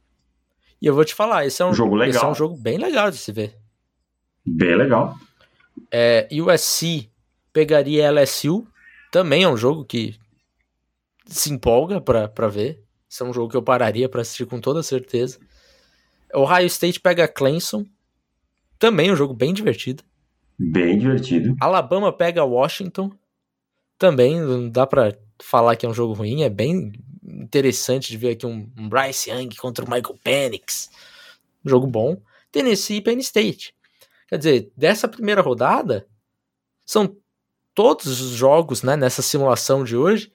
[0.82, 2.32] E eu vou te falar, esse é um Jogo Esse é legal.
[2.32, 3.58] um jogo bem legal de se ver.
[4.45, 5.15] Bem legal.
[5.91, 7.10] É, USC
[7.51, 8.65] pegaria LSU,
[9.12, 10.15] também é um jogo que
[11.25, 12.82] se empolga pra ver.
[13.10, 15.39] Esse é um jogo que eu pararia pra assistir com toda certeza.
[16.34, 17.86] Ohio State pega Clemson,
[18.84, 20.04] também é um jogo bem divertido.
[20.60, 21.56] Bem divertido.
[21.62, 23.13] Alabama pega Washington,
[23.98, 26.91] também não dá pra falar que é um jogo ruim, é bem
[27.24, 30.89] interessante de ver aqui um, um Bryce Young contra o Michael Penix.
[31.63, 32.22] Jogo bom.
[32.52, 33.74] Tennessee e Penn State.
[34.28, 36.06] Quer dizer, dessa primeira rodada,
[36.86, 37.15] são
[37.74, 40.30] todos os jogos né, nessa simulação de hoje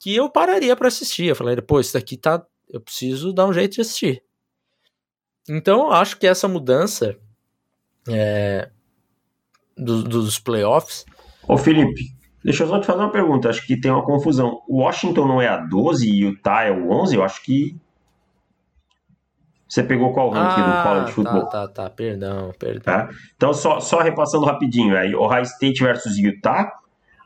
[0.00, 1.26] que eu pararia pra assistir.
[1.26, 2.44] Eu falei, pô, isso daqui tá.
[2.68, 4.24] Eu preciso dar um jeito de assistir.
[5.48, 7.16] Então, eu acho que essa mudança
[8.08, 8.68] é,
[9.76, 11.04] do- dos playoffs
[11.48, 12.02] Ô Felipe,
[12.44, 13.48] deixa eu só te fazer uma pergunta.
[13.48, 14.62] Acho que tem uma confusão.
[14.68, 17.14] O Washington não é a 12 e Utah é o 11?
[17.14, 17.76] Eu acho que.
[19.68, 21.46] Você pegou qual ranking do college football?
[21.46, 22.82] tá, tá, tá, perdão, perdão.
[22.82, 23.08] Tá?
[23.36, 26.72] Então, só, só repassando rapidinho aí: Ohio State versus Utah,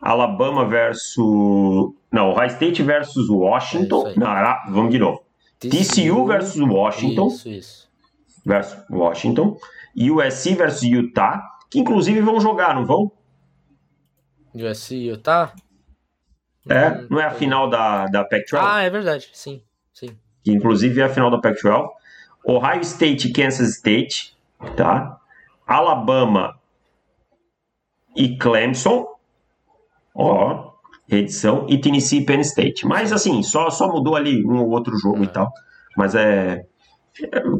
[0.00, 1.92] Alabama versus.
[2.10, 4.06] Não, Ohio State versus É Washington.
[4.06, 4.14] aí.
[4.18, 4.28] não,
[4.72, 5.22] vamos de novo.
[5.58, 7.28] TCU versus Washington.
[7.28, 7.89] Isso, isso.
[8.44, 9.56] Versus Washington.
[9.96, 13.12] USC versus Utah, que inclusive vão jogar, não vão?
[14.54, 15.52] USC e Utah?
[16.68, 18.58] É, Hum, não é a final da, da Pac-12?
[18.60, 20.16] Ah, é verdade, sim, sim.
[20.44, 21.88] que inclusive é a final da Pac-12.
[22.44, 24.36] Ohio State e Kansas State,
[24.76, 25.18] tá?
[25.66, 26.58] Alabama
[28.16, 29.06] e Clemson,
[30.14, 30.72] ó,
[31.08, 32.86] edição, e Tennessee e Penn State.
[32.86, 35.24] Mas assim, só, só mudou ali um ou outro jogo É.
[35.24, 35.52] e tal.
[35.96, 36.66] Mas é.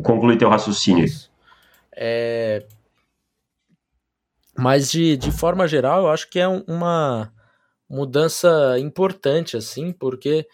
[0.03, 1.07] Conclui teu raciocínio.
[1.95, 2.67] É...
[4.57, 7.33] Mas de, de forma geral, eu acho que é um- uma
[7.89, 10.47] mudança importante, assim, porque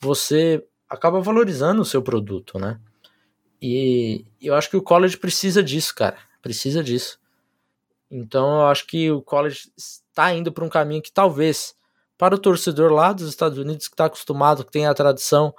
[0.00, 2.80] você acaba valorizando o seu produto, né?
[3.60, 6.16] E eu acho que o college precisa disso, cara.
[6.42, 7.18] Precisa disso.
[8.10, 11.74] Então eu acho que o college está indo para um caminho que talvez,
[12.18, 15.54] para o torcedor lá dos Estados Unidos que está acostumado, que tem a tradição,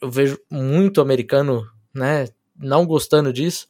[0.00, 3.66] eu vejo muito americano, né, não gostando disso,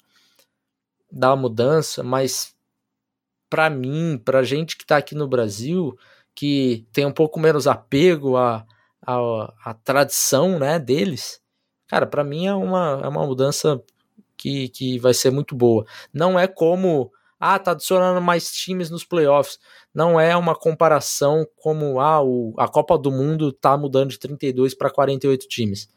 [1.10, 2.54] da mudança, mas
[3.48, 5.96] para mim, pra gente que tá aqui no Brasil,
[6.34, 8.66] que tem um pouco menos apego à,
[9.00, 11.40] à, à tradição, né, deles,
[11.86, 13.82] cara, para mim é uma, é uma mudança
[14.36, 15.84] que, que vai ser muito boa.
[16.12, 19.58] Não é como, ah, tá adicionando mais times nos playoffs.
[19.94, 24.74] Não é uma comparação como, ah, o, a Copa do Mundo tá mudando de 32
[24.74, 25.88] para 48 times.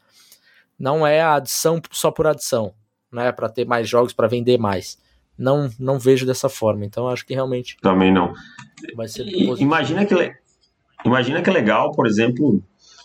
[0.78, 2.74] Não é a adição só por adição,
[3.12, 4.98] né, para ter mais jogos, para vender mais.
[5.38, 6.84] Não, não vejo dessa forma.
[6.84, 8.32] Então acho que realmente Também não.
[8.94, 9.56] vai ser positivo.
[9.60, 10.34] Imagina que, le-
[11.04, 12.62] imagina que legal, por exemplo,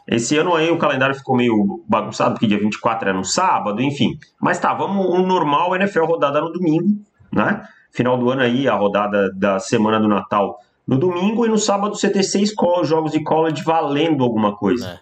[0.07, 4.17] esse ano aí o calendário ficou meio bagunçado, porque dia 24 era no sábado, enfim.
[4.41, 7.65] Mas tá, vamos um normal NFL rodada no domingo, né?
[7.91, 10.57] Final do ano aí, a rodada da semana do Natal
[10.87, 12.53] no domingo, e no sábado você ter seis
[12.83, 14.87] jogos de college valendo alguma coisa.
[14.87, 14.99] É.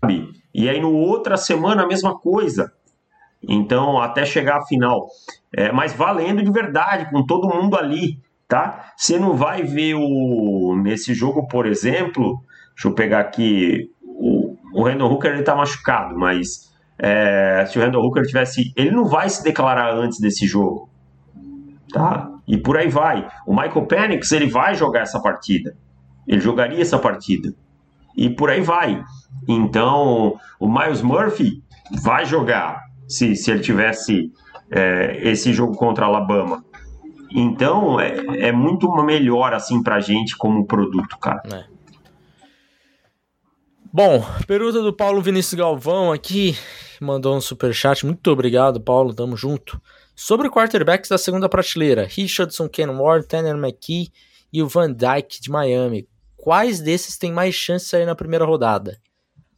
[0.00, 0.32] Sabe?
[0.56, 2.72] E aí no outra semana a mesma coisa.
[3.46, 5.06] Então, até chegar à final.
[5.54, 8.92] É, mas valendo de verdade, com todo mundo ali, tá?
[8.96, 12.42] Você não vai ver o nesse jogo, por exemplo,
[12.74, 17.82] deixa eu pegar aqui, o, o Randall Hooker ele tá machucado, mas é, se o
[17.82, 20.88] Randall Hooker tivesse, ele não vai se declarar antes desse jogo,
[21.92, 22.30] tá?
[22.48, 23.28] E por aí vai.
[23.46, 25.76] O Michael Penix ele vai jogar essa partida,
[26.26, 27.54] ele jogaria essa partida
[28.16, 29.02] e por aí vai.
[29.46, 31.62] Então, o Miles Murphy
[32.02, 34.32] vai jogar se, se ele tivesse
[34.70, 36.64] é, esse jogo contra Alabama.
[37.30, 41.42] Então, é, é muito melhor assim pra gente como produto, cara.
[43.92, 46.56] Bom, pergunta do Paulo Vinícius Galvão aqui,
[47.00, 48.04] mandou um superchat.
[48.04, 49.80] Muito obrigado, Paulo, tamo junto.
[50.14, 54.10] Sobre quarterbacks da segunda prateleira, Richardson, Ken Ward, Tanner McKee
[54.52, 56.08] e o Van Dyke de Miami.
[56.46, 59.00] Quais desses têm mais chance de sair na primeira rodada?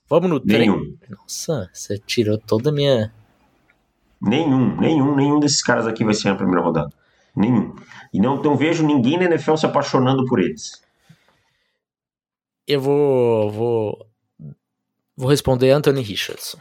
[0.09, 0.70] Vamos no trem.
[0.70, 0.96] Nenhum.
[1.11, 3.12] Nossa, você tirou toda a minha.
[4.18, 6.90] Nenhum, nenhum, nenhum desses caras aqui vai ser na primeira rodada.
[7.37, 7.77] Nenhum.
[8.11, 10.83] E não, não vejo ninguém na NFL se apaixonando por eles.
[12.66, 13.51] Eu vou.
[13.51, 14.07] Vou,
[15.14, 16.59] vou responder Anthony Richardson.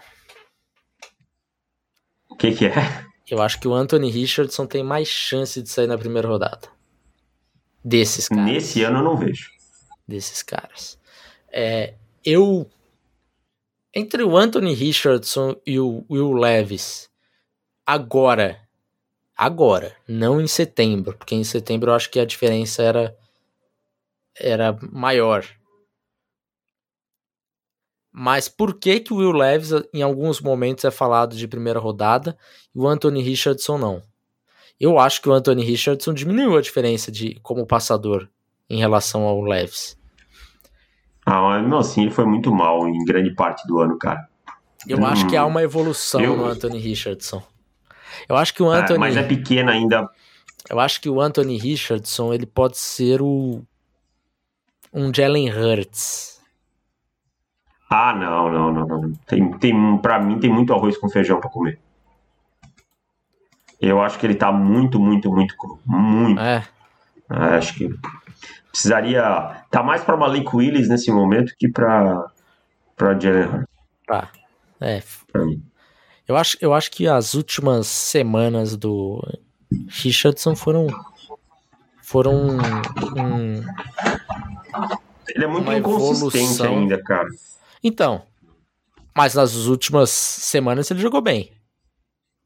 [2.29, 2.73] O que, que é?
[3.31, 6.67] Eu acho que o Anthony Richardson tem mais chance de sair na primeira rodada.
[7.81, 8.43] Desses caras.
[8.43, 9.55] Nesse ano eu não vejo.
[10.07, 10.97] Desses caras.
[11.51, 12.69] É, eu.
[13.93, 17.09] Entre o Anthony Richardson e o Will Levis,
[17.85, 18.61] agora.
[19.35, 23.15] Agora, não em setembro, porque em setembro eu acho que a diferença era
[24.39, 25.45] era maior.
[28.11, 32.37] Mas por que que o Will Levis em alguns momentos é falado de primeira rodada
[32.73, 34.01] e o Anthony Richardson não?
[34.79, 38.29] Eu acho que o Anthony Richardson diminuiu a diferença de como passador
[38.69, 39.97] em relação ao Levis.
[41.25, 44.27] Ah, mesmo assim ele foi muito mal em grande parte do ano, cara.
[44.87, 46.37] Eu hum, acho que há uma evolução eu...
[46.37, 47.43] no Anthony Richardson.
[48.27, 48.95] Eu acho que o Anthony.
[48.95, 50.09] É, mas é pequeno ainda.
[50.69, 53.61] Eu acho que o Anthony Richardson ele pode ser o
[54.93, 56.37] um Jalen Hurts
[57.89, 59.13] ah, não, não, não, não.
[59.25, 61.79] Tem, tem, pra mim tem muito arroz com feijão para comer.
[63.79, 65.79] Eu acho que ele tá muito, muito, muito cru.
[65.85, 66.39] Muito.
[66.39, 66.63] É
[67.29, 67.89] acho que
[68.77, 69.63] precisaria.
[69.71, 72.31] Tá mais pra Malik Willis nesse momento que pra,
[72.95, 73.67] pra Jalen Hurts.
[74.05, 74.29] Tá.
[74.79, 75.01] É.
[75.31, 75.63] Pra mim.
[76.27, 79.21] Eu acho, eu acho que as últimas semanas do
[79.89, 80.87] Richardson foram.
[82.01, 82.57] Foram
[83.17, 83.61] um,
[85.27, 86.77] ele é muito inconsistente evolução.
[86.77, 87.27] ainda, cara.
[87.83, 88.23] Então,
[89.15, 91.51] mas nas últimas semanas ele jogou bem.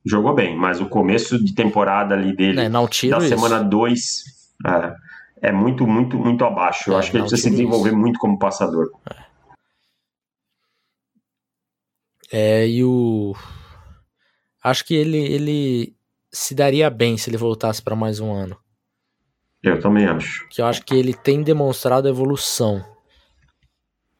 [0.03, 3.35] Jogou bem, mas o começo de temporada ali dele, é, não tiro da isso.
[3.35, 4.23] semana 2,
[4.65, 4.95] é,
[5.41, 6.91] é, muito, muito, muito abaixo.
[6.91, 7.97] Eu é, acho que ele precisa se desenvolver isso.
[7.97, 8.91] muito como passador.
[12.31, 12.61] É.
[12.61, 13.33] é, e o.
[14.63, 15.95] Acho que ele, ele
[16.31, 18.55] se daria bem se ele voltasse para mais um ano.
[19.63, 20.47] Eu também acho.
[20.49, 22.85] Que eu acho que ele tem demonstrado evolução.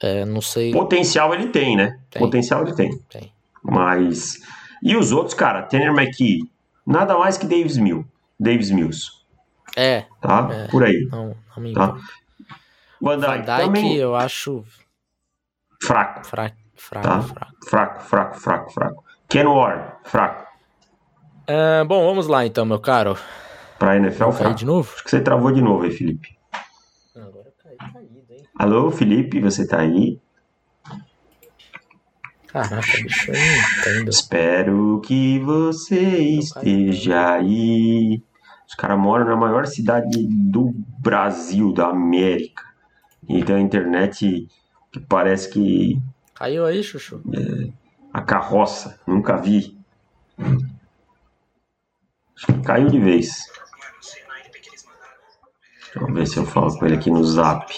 [0.01, 0.71] É, não sei.
[0.71, 1.99] Potencial ele tem, né?
[2.09, 2.19] Tem.
[2.19, 2.97] Potencial ele tem.
[3.09, 3.31] Tem.
[3.63, 4.39] Mas.
[4.81, 5.61] E os outros, cara?
[5.61, 6.49] Tanner McKee,
[6.85, 8.07] nada mais que Davis Mills.
[8.39, 9.20] Davis Mills.
[9.75, 10.05] É.
[10.21, 10.49] Tá?
[10.51, 11.07] É, Por aí.
[11.11, 11.95] Não, não me tá?
[13.01, 13.95] Van Dyke, também...
[13.95, 14.63] eu acho.
[15.81, 16.25] Fraco.
[16.25, 17.21] Fraco, fraco, tá?
[17.21, 17.55] fraco.
[17.67, 19.03] Fraco, fraco, fraco, fraco.
[19.27, 20.45] Ken Ward, fraco.
[21.47, 23.17] É, bom, vamos lá então, meu caro.
[23.79, 24.55] Pra NFL, fraco.
[24.55, 24.91] de novo?
[24.93, 26.37] Acho que você travou de novo aí, Felipe.
[28.55, 30.19] Alô, Felipe, você tá aí?
[32.45, 33.43] Caraca, bicho, eu não
[33.79, 34.09] entendo.
[34.09, 38.21] Espero que você esteja aí.
[38.71, 42.63] Os caras moram na maior cidade do Brasil, da América.
[43.27, 44.47] E tem a internet
[44.89, 46.01] que parece que.
[46.33, 47.21] Caiu aí, Chuchu?
[47.33, 47.69] É,
[48.13, 49.77] a carroça, nunca vi.
[50.39, 53.41] Acho que caiu de vez.
[55.93, 57.69] Vamos ver se eu falo com ele aqui no zap.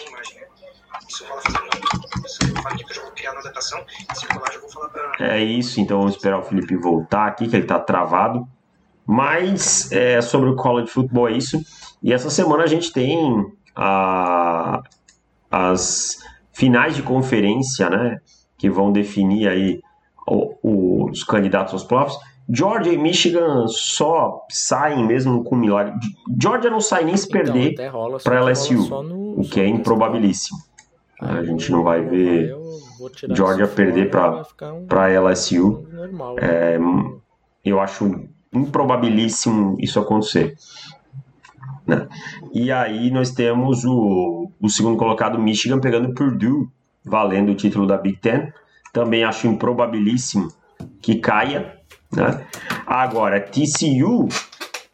[5.20, 8.48] É isso, então vamos esperar o Felipe voltar aqui, que ele está travado.
[9.06, 11.60] Mas é, sobre o college football é isso.
[12.02, 14.82] E essa semana a gente tem a,
[15.52, 16.20] as
[16.52, 18.20] finais de conferência, né?
[18.58, 19.82] Que vão definir aí
[20.28, 22.18] o, os candidatos aos playoffs.
[22.50, 25.94] Georgia e Michigan só saem mesmo com milagre.
[26.42, 27.76] Georgia não sai nem se então, perder
[28.22, 30.60] para LSU, no, o que é improbabilíssimo.
[31.22, 32.54] A gente não vai ver
[33.30, 35.86] Georgia perder para LSU.
[36.42, 36.78] É,
[37.64, 40.56] eu acho improbabilíssimo isso acontecer.
[41.86, 42.08] Né?
[42.54, 46.68] E aí nós temos o, o segundo colocado Michigan pegando Purdue,
[47.04, 48.52] valendo o título da Big Ten.
[48.92, 50.50] Também acho improbabilíssimo
[51.02, 51.78] que caia.
[52.12, 52.46] Né?
[52.86, 54.30] Agora, TCU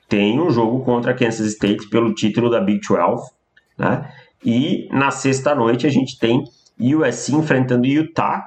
[0.07, 3.31] tem um jogo contra Kansas State pelo título da Big 12.
[3.77, 4.11] Né?
[4.43, 6.43] E na sexta noite a gente tem
[6.79, 8.43] USC enfrentando Utah.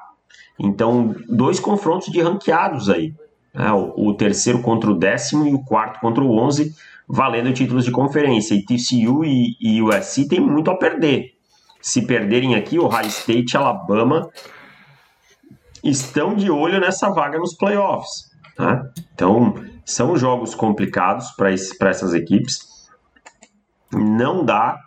[0.58, 3.14] Então, dois confrontos de ranqueados aí.
[3.54, 3.70] Né?
[3.72, 6.74] O, o, terceiro contra o décimo e o quarto contra o onze,
[7.08, 8.54] valendo títulos de conferência.
[8.54, 11.34] E TCU e, e USC tem muito a perder.
[11.80, 14.30] Se perderem aqui, o High State Alabama
[15.82, 18.30] estão de olho nessa vaga nos playoffs.
[18.58, 18.90] Né?
[19.14, 19.54] Então,
[19.84, 22.88] são jogos complicados para essas equipes.
[23.92, 24.78] Não dá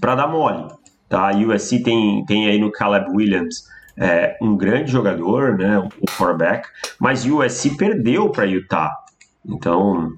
[0.00, 0.68] para dar mole.
[1.08, 1.30] Tá?
[1.30, 3.64] A USC tem, tem aí no Caleb Williams
[3.96, 6.68] é, um grande jogador, né, o quarterback,
[6.98, 8.92] mas USC perdeu para Utah.
[9.46, 10.12] Então,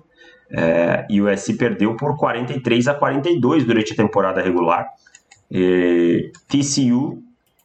[0.51, 4.87] é, USC perdeu por 43 a 42 durante a temporada regular.
[5.51, 7.23] E TCU,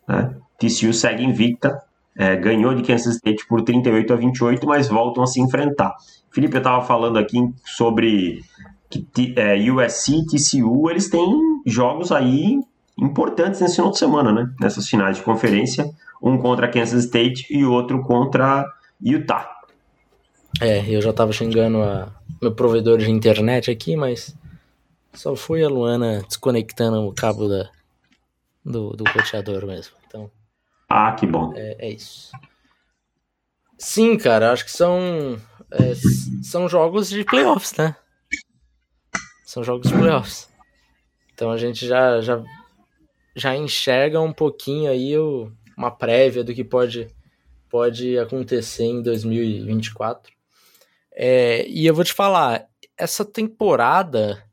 [0.07, 1.81] né, TCU segue invicta,
[2.17, 5.95] é, ganhou de Kansas State por 38 a 28, mas voltam a se enfrentar.
[6.31, 8.41] Felipe, eu estava falando aqui sobre
[8.89, 11.31] que é, USC e TCU, eles têm
[11.65, 12.59] jogos aí
[13.01, 14.53] importantes nesse final de semana, né?
[14.59, 15.89] Nessas finais de conferência,
[16.21, 18.65] um contra Kansas State e outro contra
[19.01, 19.49] Utah.
[20.61, 24.35] É, eu já tava xingando a meu provedor de internet aqui, mas
[25.13, 27.69] só foi a Luana desconectando o cabo da,
[28.65, 29.95] do, do roteador mesmo.
[30.07, 30.29] Então,
[30.89, 31.53] ah, que bom.
[31.55, 32.31] É, é isso.
[33.77, 35.39] Sim, cara, acho que são,
[35.71, 35.93] é,
[36.43, 37.95] são jogos de playoffs, né?
[39.45, 40.49] São jogos de playoffs.
[41.33, 42.43] Então a gente já, já,
[43.35, 47.07] já enxerga um pouquinho aí o, uma prévia do que pode,
[47.69, 50.31] pode acontecer em 2024.
[51.11, 52.67] É, e eu vou te falar,
[52.97, 54.43] essa temporada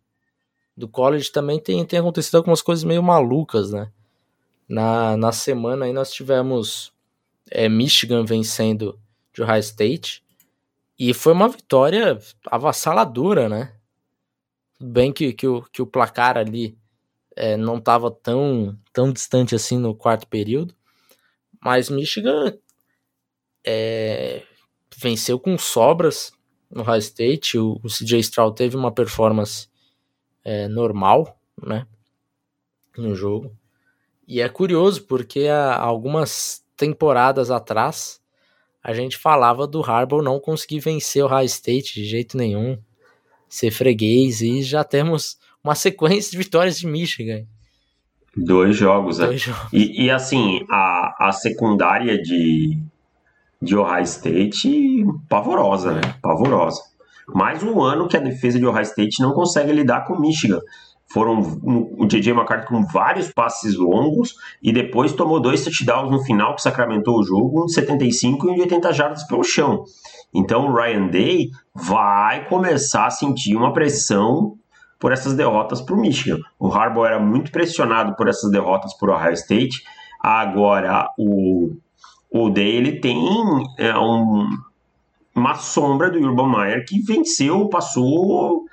[0.76, 3.90] do college também tem, tem acontecido algumas coisas meio malucas, né?
[4.68, 6.92] Na, na semana aí nós tivemos
[7.50, 8.98] é, Michigan vencendo
[9.32, 10.24] de Ohio State
[10.98, 12.18] e foi uma vitória
[12.50, 13.72] avassaladora, né?
[14.78, 16.76] Tudo bem que, que, o, que o placar ali
[17.36, 20.74] é, não estava tão, tão distante assim no quarto período,
[21.62, 22.56] mas Michigan
[23.64, 24.42] é,
[24.96, 26.32] venceu com sobras
[26.70, 27.58] no Ohio State.
[27.58, 29.68] O, o CJ Stroud teve uma performance
[30.42, 31.86] é, normal, né?
[32.96, 33.54] No jogo.
[34.26, 38.20] E é curioso porque há algumas temporadas atrás
[38.82, 42.78] a gente falava do Harbaugh não conseguir vencer o High State de jeito nenhum,
[43.48, 47.44] ser freguês e já temos uma sequência de vitórias de Michigan.
[48.36, 49.26] Dois jogos, né?
[49.26, 49.44] Dois é.
[49.44, 49.72] jogos.
[49.72, 52.78] E, e, assim, a, a secundária de,
[53.60, 56.14] de Ohio State, pavorosa, né?
[56.22, 56.80] Pavorosa.
[57.34, 60.60] Mais um ano que a defesa de Ohio State não consegue lidar com Michigan.
[61.08, 66.54] Foram o JJ McCarthy com vários passes longos e depois tomou dois touchdowns no final
[66.54, 69.84] que sacramentou o jogo, um de 75 e um de 80 jardas pelo chão.
[70.34, 74.56] Então o Ryan Day vai começar a sentir uma pressão
[74.98, 76.38] por essas derrotas para o Michigan.
[76.58, 79.82] O Harbaugh era muito pressionado por essas derrotas por Ohio State.
[80.20, 81.76] Agora o
[82.30, 83.18] o Day tem
[83.78, 84.48] é, um,
[85.34, 88.64] uma sombra do Urban Meyer que venceu, passou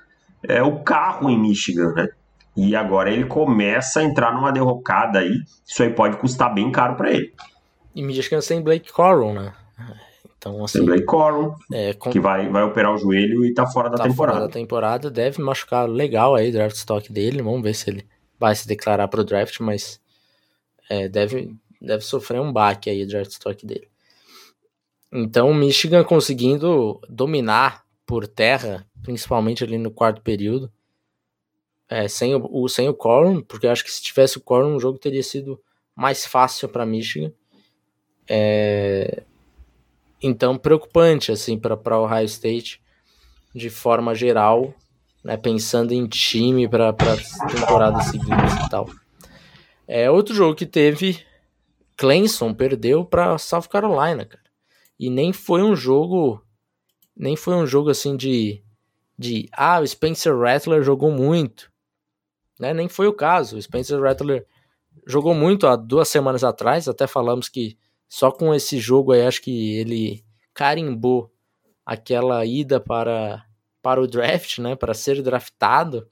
[0.48, 2.08] é, o carro em Michigan, né?
[2.56, 5.42] E agora ele começa a entrar numa derrocada aí.
[5.66, 7.34] Isso aí pode custar bem caro para ele.
[7.96, 9.54] E Michigan sem Blake Corum, né?
[10.44, 12.10] Então, assim, Blake Corum, é, com...
[12.10, 14.40] que vai, vai operar o joelho e tá fora da tá temporada.
[14.40, 17.42] Fora da temporada, deve machucar legal aí o draft stock dele.
[17.42, 18.06] Vamos ver se ele
[18.38, 20.02] vai se declarar pro draft, mas
[20.90, 23.88] é, deve, deve sofrer um baque aí o draft stock dele.
[25.14, 30.70] Então o Michigan conseguindo dominar por terra, principalmente ali no quarto período,
[31.88, 34.80] é, sem, o, sem o Corum, porque eu acho que se tivesse o Corum o
[34.80, 35.58] jogo teria sido
[35.96, 37.32] mais fácil para Michigan.
[38.28, 39.24] É,
[40.24, 42.82] então preocupante assim para o Ohio State
[43.54, 44.74] de forma geral,
[45.24, 46.94] né, pensando em time para a
[47.52, 48.32] temporada seguinte
[48.66, 48.90] e tal.
[49.88, 51.24] É outro jogo que teve
[51.98, 54.44] Clemson perdeu para South Carolina, cara.
[55.00, 56.42] E nem foi um jogo
[57.16, 58.64] nem foi um jogo assim de
[59.18, 61.72] de ah, o Spencer Rattler jogou muito.
[62.60, 62.74] Né?
[62.74, 63.58] Nem foi o caso.
[63.58, 64.46] O Spencer Rattler
[65.06, 67.78] jogou muito há duas semanas atrás, até falamos que
[68.14, 71.34] só com esse jogo aí acho que ele carimbou
[71.84, 73.44] aquela ida para
[73.82, 76.08] para o draft, né, para ser draftado.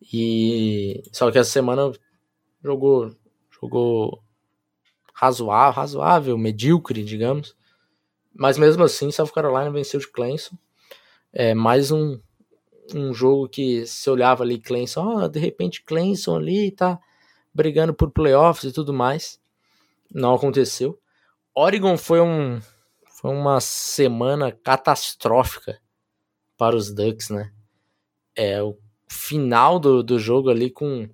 [0.00, 1.92] E só que essa semana
[2.64, 3.14] jogou
[3.60, 4.24] jogou
[5.12, 7.54] razoável, razoável, medíocre, digamos.
[8.34, 10.56] Mas mesmo assim, South Carolina venceu de Clemson.
[11.30, 12.18] É mais um,
[12.94, 16.98] um jogo que se olhava ali Clemson, oh, de repente Clemson ali tá
[17.52, 19.41] brigando por playoffs e tudo mais.
[20.14, 20.98] Não aconteceu.
[21.54, 22.60] Oregon foi um
[23.20, 25.78] foi uma semana catastrófica
[26.58, 27.52] para os Ducks, né?
[28.34, 28.76] É o
[29.08, 31.08] final do, do jogo ali com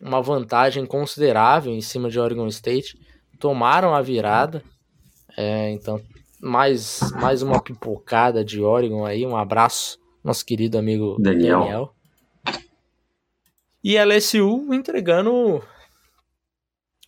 [0.00, 2.96] uma vantagem considerável em cima de Oregon State.
[3.40, 4.62] Tomaram a virada.
[5.36, 6.00] É, então,
[6.40, 9.26] mais, mais uma pipocada de Oregon aí.
[9.26, 11.60] Um abraço, nosso querido amigo Daniel.
[11.60, 11.94] Daniel.
[13.82, 15.62] E LSU entregando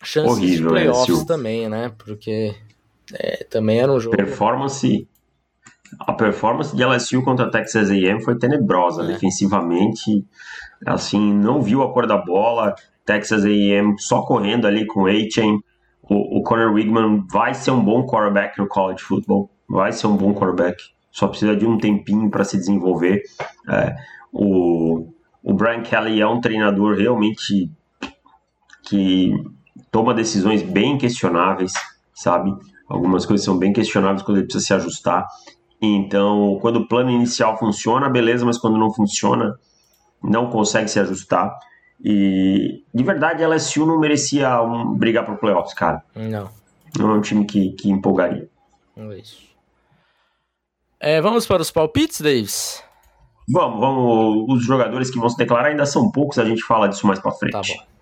[0.07, 1.25] chances Horrível, de playoffs LSU.
[1.25, 1.91] também, né?
[1.97, 2.55] Porque
[3.13, 4.15] é, também era um jogo.
[4.15, 5.07] Performance.
[5.99, 9.07] A performance de LSU contra Texas A&M foi tenebrosa é.
[9.07, 10.25] defensivamente
[10.85, 12.75] assim, não viu a cor da bola.
[13.05, 15.59] Texas A&M só correndo ali com A-Chain.
[16.01, 19.49] O, o Conor Wigman vai ser um bom quarterback no college football.
[19.69, 20.83] Vai ser um bom quarterback.
[21.11, 23.21] Só precisa de um tempinho para se desenvolver.
[23.69, 23.95] É,
[24.33, 25.07] o,
[25.43, 27.71] o Brian Kelly é um treinador realmente
[28.83, 29.31] que
[29.91, 31.73] toma decisões bem questionáveis.
[32.13, 32.55] sabe?
[32.87, 35.27] Algumas coisas são bem questionáveis quando ele precisa se ajustar.
[35.81, 39.57] Então, quando o plano inicial funciona, beleza, mas quando não funciona,
[40.23, 41.57] não consegue se ajustar.
[42.03, 46.03] E de verdade, a LSU não merecia um, brigar pro playoffs, cara.
[46.15, 46.49] Não.
[46.97, 48.47] Não é um time que, que empolgaria.
[48.95, 49.43] É isso.
[50.99, 52.83] É, vamos para os palpites, Davis?
[53.49, 54.55] Vamos, vamos.
[54.55, 57.31] Os jogadores que vão se declarar ainda são poucos, a gente fala disso mais pra
[57.31, 57.51] frente.
[57.51, 57.94] Tá bom.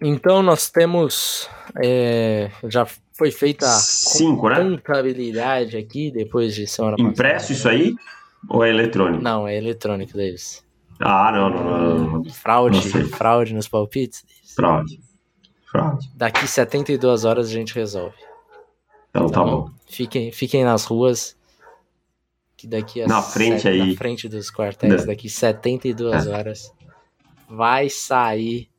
[0.00, 1.48] Então nós temos.
[1.82, 4.56] É, já foi feita a Cinco, né?
[4.56, 7.94] contabilidade aqui depois de semana Impresso isso aí?
[8.48, 9.22] Ou é eletrônico?
[9.22, 10.64] Não, é eletrônico, Davis.
[10.98, 11.98] Ah, não, não, não.
[12.22, 12.24] não.
[12.30, 14.22] Fraude, Não fraude nos palpites.
[14.26, 14.54] Davis.
[14.54, 15.00] Fraude.
[15.70, 16.10] Fraude.
[16.14, 18.16] Daqui 72 horas a gente resolve.
[19.10, 19.68] Então tá bom.
[19.86, 21.36] Fiquem, fiquem nas ruas.
[22.56, 23.90] Que daqui a Na frente aí.
[23.92, 25.06] na frente dos quartéis, Né.
[25.06, 26.72] daqui 72 horas,
[27.48, 28.69] vai sair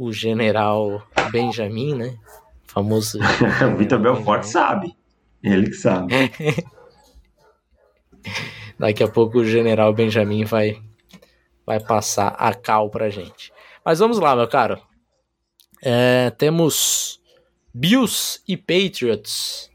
[0.00, 2.16] o general Benjamin, né?
[2.64, 3.18] Famoso.
[3.18, 4.96] o Vitor Belfort sabe.
[5.42, 6.14] Ele que sabe.
[8.78, 10.80] Daqui a pouco o general Benjamin vai,
[11.66, 13.52] vai passar a cal pra gente.
[13.84, 14.80] Mas vamos lá, meu caro.
[15.82, 17.20] É, temos
[17.74, 19.70] Bills e Patriots.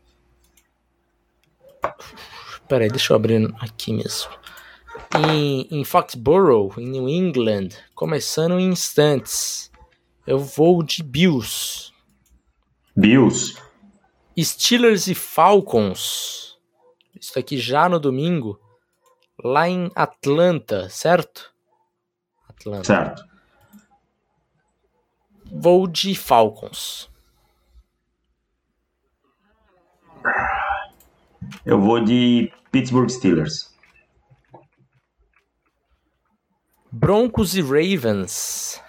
[2.67, 4.31] Peraí, deixa eu abrir aqui mesmo.
[5.29, 9.71] Em, em Foxborough, em New England, começando em instantes.
[10.25, 11.93] Eu vou de Bills.
[12.95, 13.61] Bills.
[14.37, 16.57] Steelers e Falcons.
[17.19, 18.59] Isso aqui já no domingo.
[19.43, 21.53] Lá em Atlanta, certo?
[22.49, 22.83] Atlanta.
[22.85, 23.23] Certo.
[25.45, 27.09] Vou de Falcons.
[31.63, 33.73] Eu vou de Pittsburgh Steelers.
[36.91, 38.83] Broncos e Ravens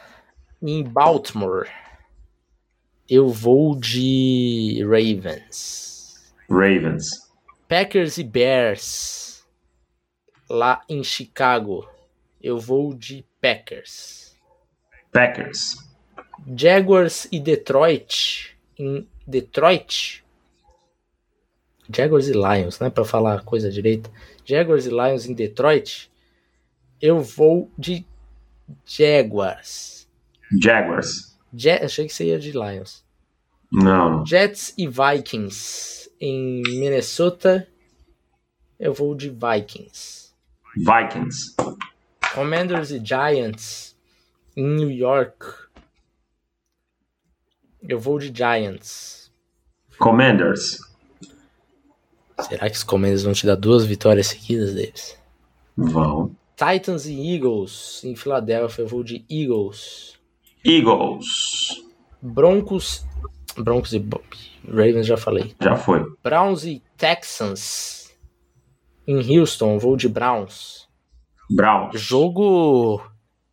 [0.62, 1.68] em Baltimore.
[3.08, 6.34] Eu vou de Ravens.
[6.48, 7.30] Ravens.
[7.68, 9.46] Packers e Bears
[10.48, 11.88] lá em Chicago.
[12.42, 14.36] Eu vou de Packers.
[15.12, 15.76] Packers.
[16.56, 20.24] Jaguars e Detroit em Detroit.
[21.92, 24.10] Jaguars e Lions, né, Pra falar a coisa direita.
[24.44, 26.10] Jaguars e Lions em Detroit.
[27.00, 28.04] Eu vou de
[28.84, 29.95] Jaguars.
[30.60, 31.36] Jaguars.
[31.52, 33.04] Je Achei que você ia de Lions.
[33.72, 34.24] Não.
[34.24, 37.66] Jets e Vikings em Minnesota.
[38.78, 40.32] Eu vou de Vikings.
[40.76, 41.54] Vikings.
[42.34, 43.96] Commanders e Giants
[44.56, 45.46] em New York.
[47.88, 49.32] Eu vou de Giants.
[49.98, 50.78] Commanders.
[52.40, 55.18] Será que os Commanders vão te dar duas vitórias seguidas, Davis?
[55.76, 56.36] Vão.
[56.54, 58.82] Titans e Eagles em Filadélfia.
[58.82, 60.15] Eu vou de Eagles.
[60.66, 61.84] Eagles.
[62.20, 63.04] Broncos.
[63.56, 64.22] Broncos e Bo-
[64.68, 65.54] Ravens já falei.
[65.62, 66.04] Já foi.
[66.22, 68.12] Browns e Texans
[69.06, 69.78] em Houston.
[69.78, 70.88] Vou de Browns.
[71.50, 72.00] Browns.
[72.00, 73.00] Jogo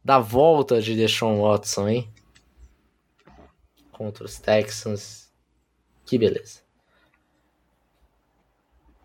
[0.04, 2.10] da volta de Deshaun Watson, hein?
[3.92, 5.32] Contra os Texans.
[6.06, 6.62] Que beleza.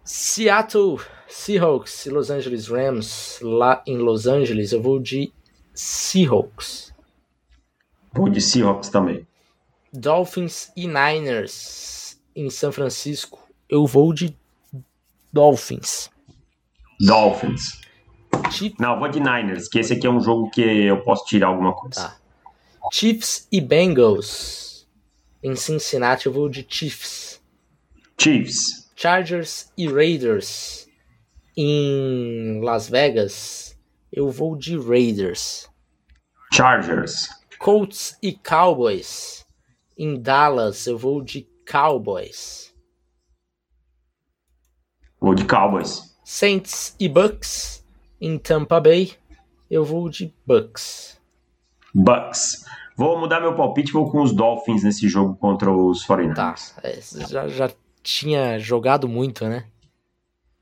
[0.02, 0.98] Seattle
[1.28, 4.72] Seahawks e Los Angeles Rams lá em Los Angeles.
[4.72, 5.32] Eu vou de
[5.74, 6.92] Seahawks.
[8.12, 9.26] Vou de Seahawks também.
[9.92, 13.38] Dolphins e Niners em São Francisco.
[13.68, 14.36] Eu vou de
[15.32, 16.10] Dolphins.
[17.00, 17.80] Dolphins.
[18.50, 21.48] Chiefs, Não, vou de Niners, que esse aqui é um jogo que eu posso tirar
[21.48, 22.02] alguma coisa.
[22.08, 22.16] Tá.
[22.92, 24.86] Chiefs e Bengals
[25.42, 26.26] em Cincinnati.
[26.26, 27.40] Eu vou de Chiefs.
[28.18, 28.90] Chiefs.
[28.96, 30.88] Chargers e Raiders
[31.56, 33.76] em Las Vegas.
[34.12, 35.68] Eu vou de Raiders.
[36.52, 37.28] Chargers.
[37.58, 39.46] Colts e Cowboys
[39.96, 40.86] em Dallas.
[40.86, 42.74] Eu vou de Cowboys.
[45.20, 46.16] Vou de Cowboys.
[46.24, 47.84] Saints e Bucks
[48.20, 49.12] em Tampa Bay.
[49.70, 51.20] Eu vou de Bucks.
[51.94, 52.64] Bucks.
[52.96, 56.34] Vou mudar meu palpite, vou com os Dolphins nesse jogo contra os 49ers.
[56.34, 56.54] Tá.
[56.82, 57.70] é, já, já
[58.02, 59.66] tinha jogado muito, né?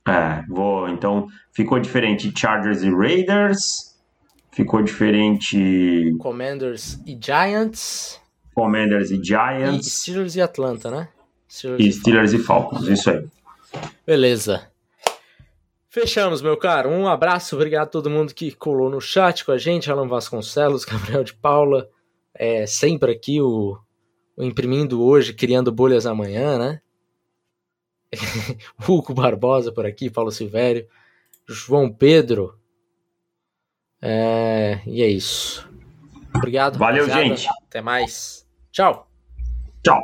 [0.06, 0.88] É, vou.
[0.88, 3.95] Então, ficou diferente Chargers e Raiders.
[4.56, 8.18] Ficou diferente Commanders e Giants.
[8.54, 9.86] Commanders e E Giants.
[9.86, 11.08] Steelers e Atlanta, né?
[11.46, 12.88] Steelers E e Steelers e Falcons.
[12.88, 13.28] Isso aí.
[14.06, 14.66] Beleza.
[15.90, 16.88] Fechamos, meu caro.
[16.88, 19.90] Um abraço, obrigado a todo mundo que colou no chat com a gente.
[19.90, 21.86] Alan Vasconcelos, Gabriel de Paula.
[22.34, 23.78] É, sempre aqui o,
[24.38, 26.80] o Imprimindo Hoje, Criando Bolhas Amanhã, né?
[28.88, 30.86] Hugo Barbosa por aqui, Paulo Silvério.
[31.46, 32.58] João Pedro.
[34.00, 35.68] É, e é isso.
[36.34, 36.78] Obrigado.
[36.78, 37.36] Valeu, rapaziada.
[37.36, 37.48] gente.
[37.68, 38.46] Até mais.
[38.70, 39.08] Tchau.
[39.82, 40.02] Tchau.